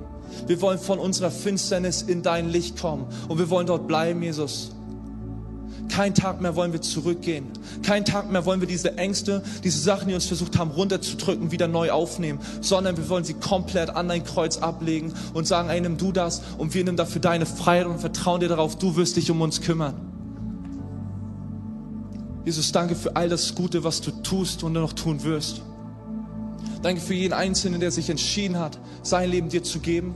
Wir 0.46 0.60
wollen 0.60 0.78
von 0.78 0.98
unserer 0.98 1.30
Finsternis 1.30 2.02
in 2.02 2.22
dein 2.22 2.50
Licht 2.50 2.78
kommen 2.78 3.06
und 3.28 3.38
wir 3.38 3.48
wollen 3.48 3.66
dort 3.66 3.88
bleiben, 3.88 4.22
Jesus. 4.22 4.72
Kein 5.98 6.14
Tag 6.14 6.40
mehr 6.40 6.54
wollen 6.54 6.72
wir 6.72 6.80
zurückgehen. 6.80 7.48
Kein 7.82 8.04
Tag 8.04 8.30
mehr 8.30 8.46
wollen 8.46 8.60
wir 8.60 8.68
diese 8.68 8.96
Ängste, 8.98 9.42
diese 9.64 9.80
Sachen, 9.80 10.06
die 10.06 10.14
uns 10.14 10.26
versucht 10.26 10.56
haben 10.56 10.70
runterzudrücken, 10.70 11.50
wieder 11.50 11.66
neu 11.66 11.90
aufnehmen, 11.90 12.38
sondern 12.60 12.96
wir 12.96 13.08
wollen 13.08 13.24
sie 13.24 13.34
komplett 13.34 13.90
an 13.90 14.06
dein 14.06 14.22
Kreuz 14.22 14.58
ablegen 14.58 15.12
und 15.34 15.48
sagen, 15.48 15.70
ey, 15.70 15.80
nimm 15.80 15.96
du 15.96 16.12
das 16.12 16.42
und 16.56 16.72
wir 16.72 16.84
nehmen 16.84 16.96
dafür 16.96 17.20
deine 17.20 17.46
Freiheit 17.46 17.88
und 17.88 17.98
vertrauen 17.98 18.38
dir 18.38 18.46
darauf, 18.46 18.78
du 18.78 18.94
wirst 18.94 19.16
dich 19.16 19.28
um 19.28 19.40
uns 19.40 19.60
kümmern. 19.60 19.94
Jesus, 22.44 22.70
danke 22.70 22.94
für 22.94 23.16
all 23.16 23.28
das 23.28 23.56
Gute, 23.56 23.82
was 23.82 24.00
du 24.00 24.12
tust 24.12 24.62
und 24.62 24.74
noch 24.74 24.92
tun 24.92 25.24
wirst. 25.24 25.62
Danke 26.80 27.00
für 27.00 27.14
jeden 27.14 27.34
Einzelnen, 27.34 27.80
der 27.80 27.90
sich 27.90 28.08
entschieden 28.08 28.56
hat, 28.60 28.78
sein 29.02 29.28
Leben 29.28 29.48
dir 29.48 29.64
zu 29.64 29.80
geben. 29.80 30.14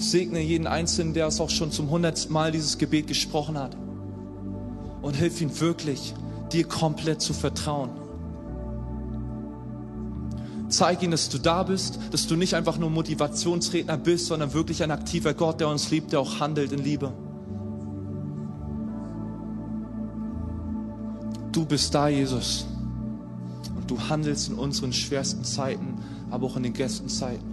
Segne 0.00 0.40
jeden 0.40 0.66
Einzelnen, 0.66 1.12
der 1.12 1.26
es 1.26 1.40
auch 1.40 1.50
schon 1.50 1.70
zum 1.70 1.90
hundertsten 1.90 2.32
Mal 2.32 2.52
dieses 2.52 2.78
Gebet 2.78 3.06
gesprochen 3.06 3.58
hat. 3.58 3.76
Und 5.02 5.14
hilf 5.14 5.40
ihm 5.40 5.60
wirklich, 5.60 6.14
dir 6.52 6.64
komplett 6.64 7.20
zu 7.20 7.34
vertrauen. 7.34 7.90
Zeig 10.68 11.02
ihm, 11.02 11.10
dass 11.10 11.28
du 11.28 11.38
da 11.38 11.64
bist, 11.64 11.98
dass 12.12 12.26
du 12.26 12.36
nicht 12.36 12.54
einfach 12.54 12.78
nur 12.78 12.90
Motivationsredner 12.90 13.98
bist, 13.98 14.26
sondern 14.26 14.54
wirklich 14.54 14.82
ein 14.82 14.90
aktiver 14.90 15.34
Gott, 15.34 15.60
der 15.60 15.68
uns 15.68 15.90
liebt, 15.90 16.12
der 16.12 16.20
auch 16.20 16.40
handelt 16.40 16.72
in 16.72 16.78
Liebe. 16.78 17.12
Du 21.52 21.64
bist 21.64 21.94
da, 21.94 22.08
Jesus. 22.08 22.66
Und 23.76 23.90
du 23.90 24.00
handelst 24.00 24.48
in 24.48 24.54
unseren 24.54 24.92
schwersten 24.92 25.44
Zeiten, 25.44 25.98
aber 26.30 26.46
auch 26.46 26.56
in 26.56 26.62
den 26.62 26.72
besten 26.72 27.08
Zeiten. 27.08 27.49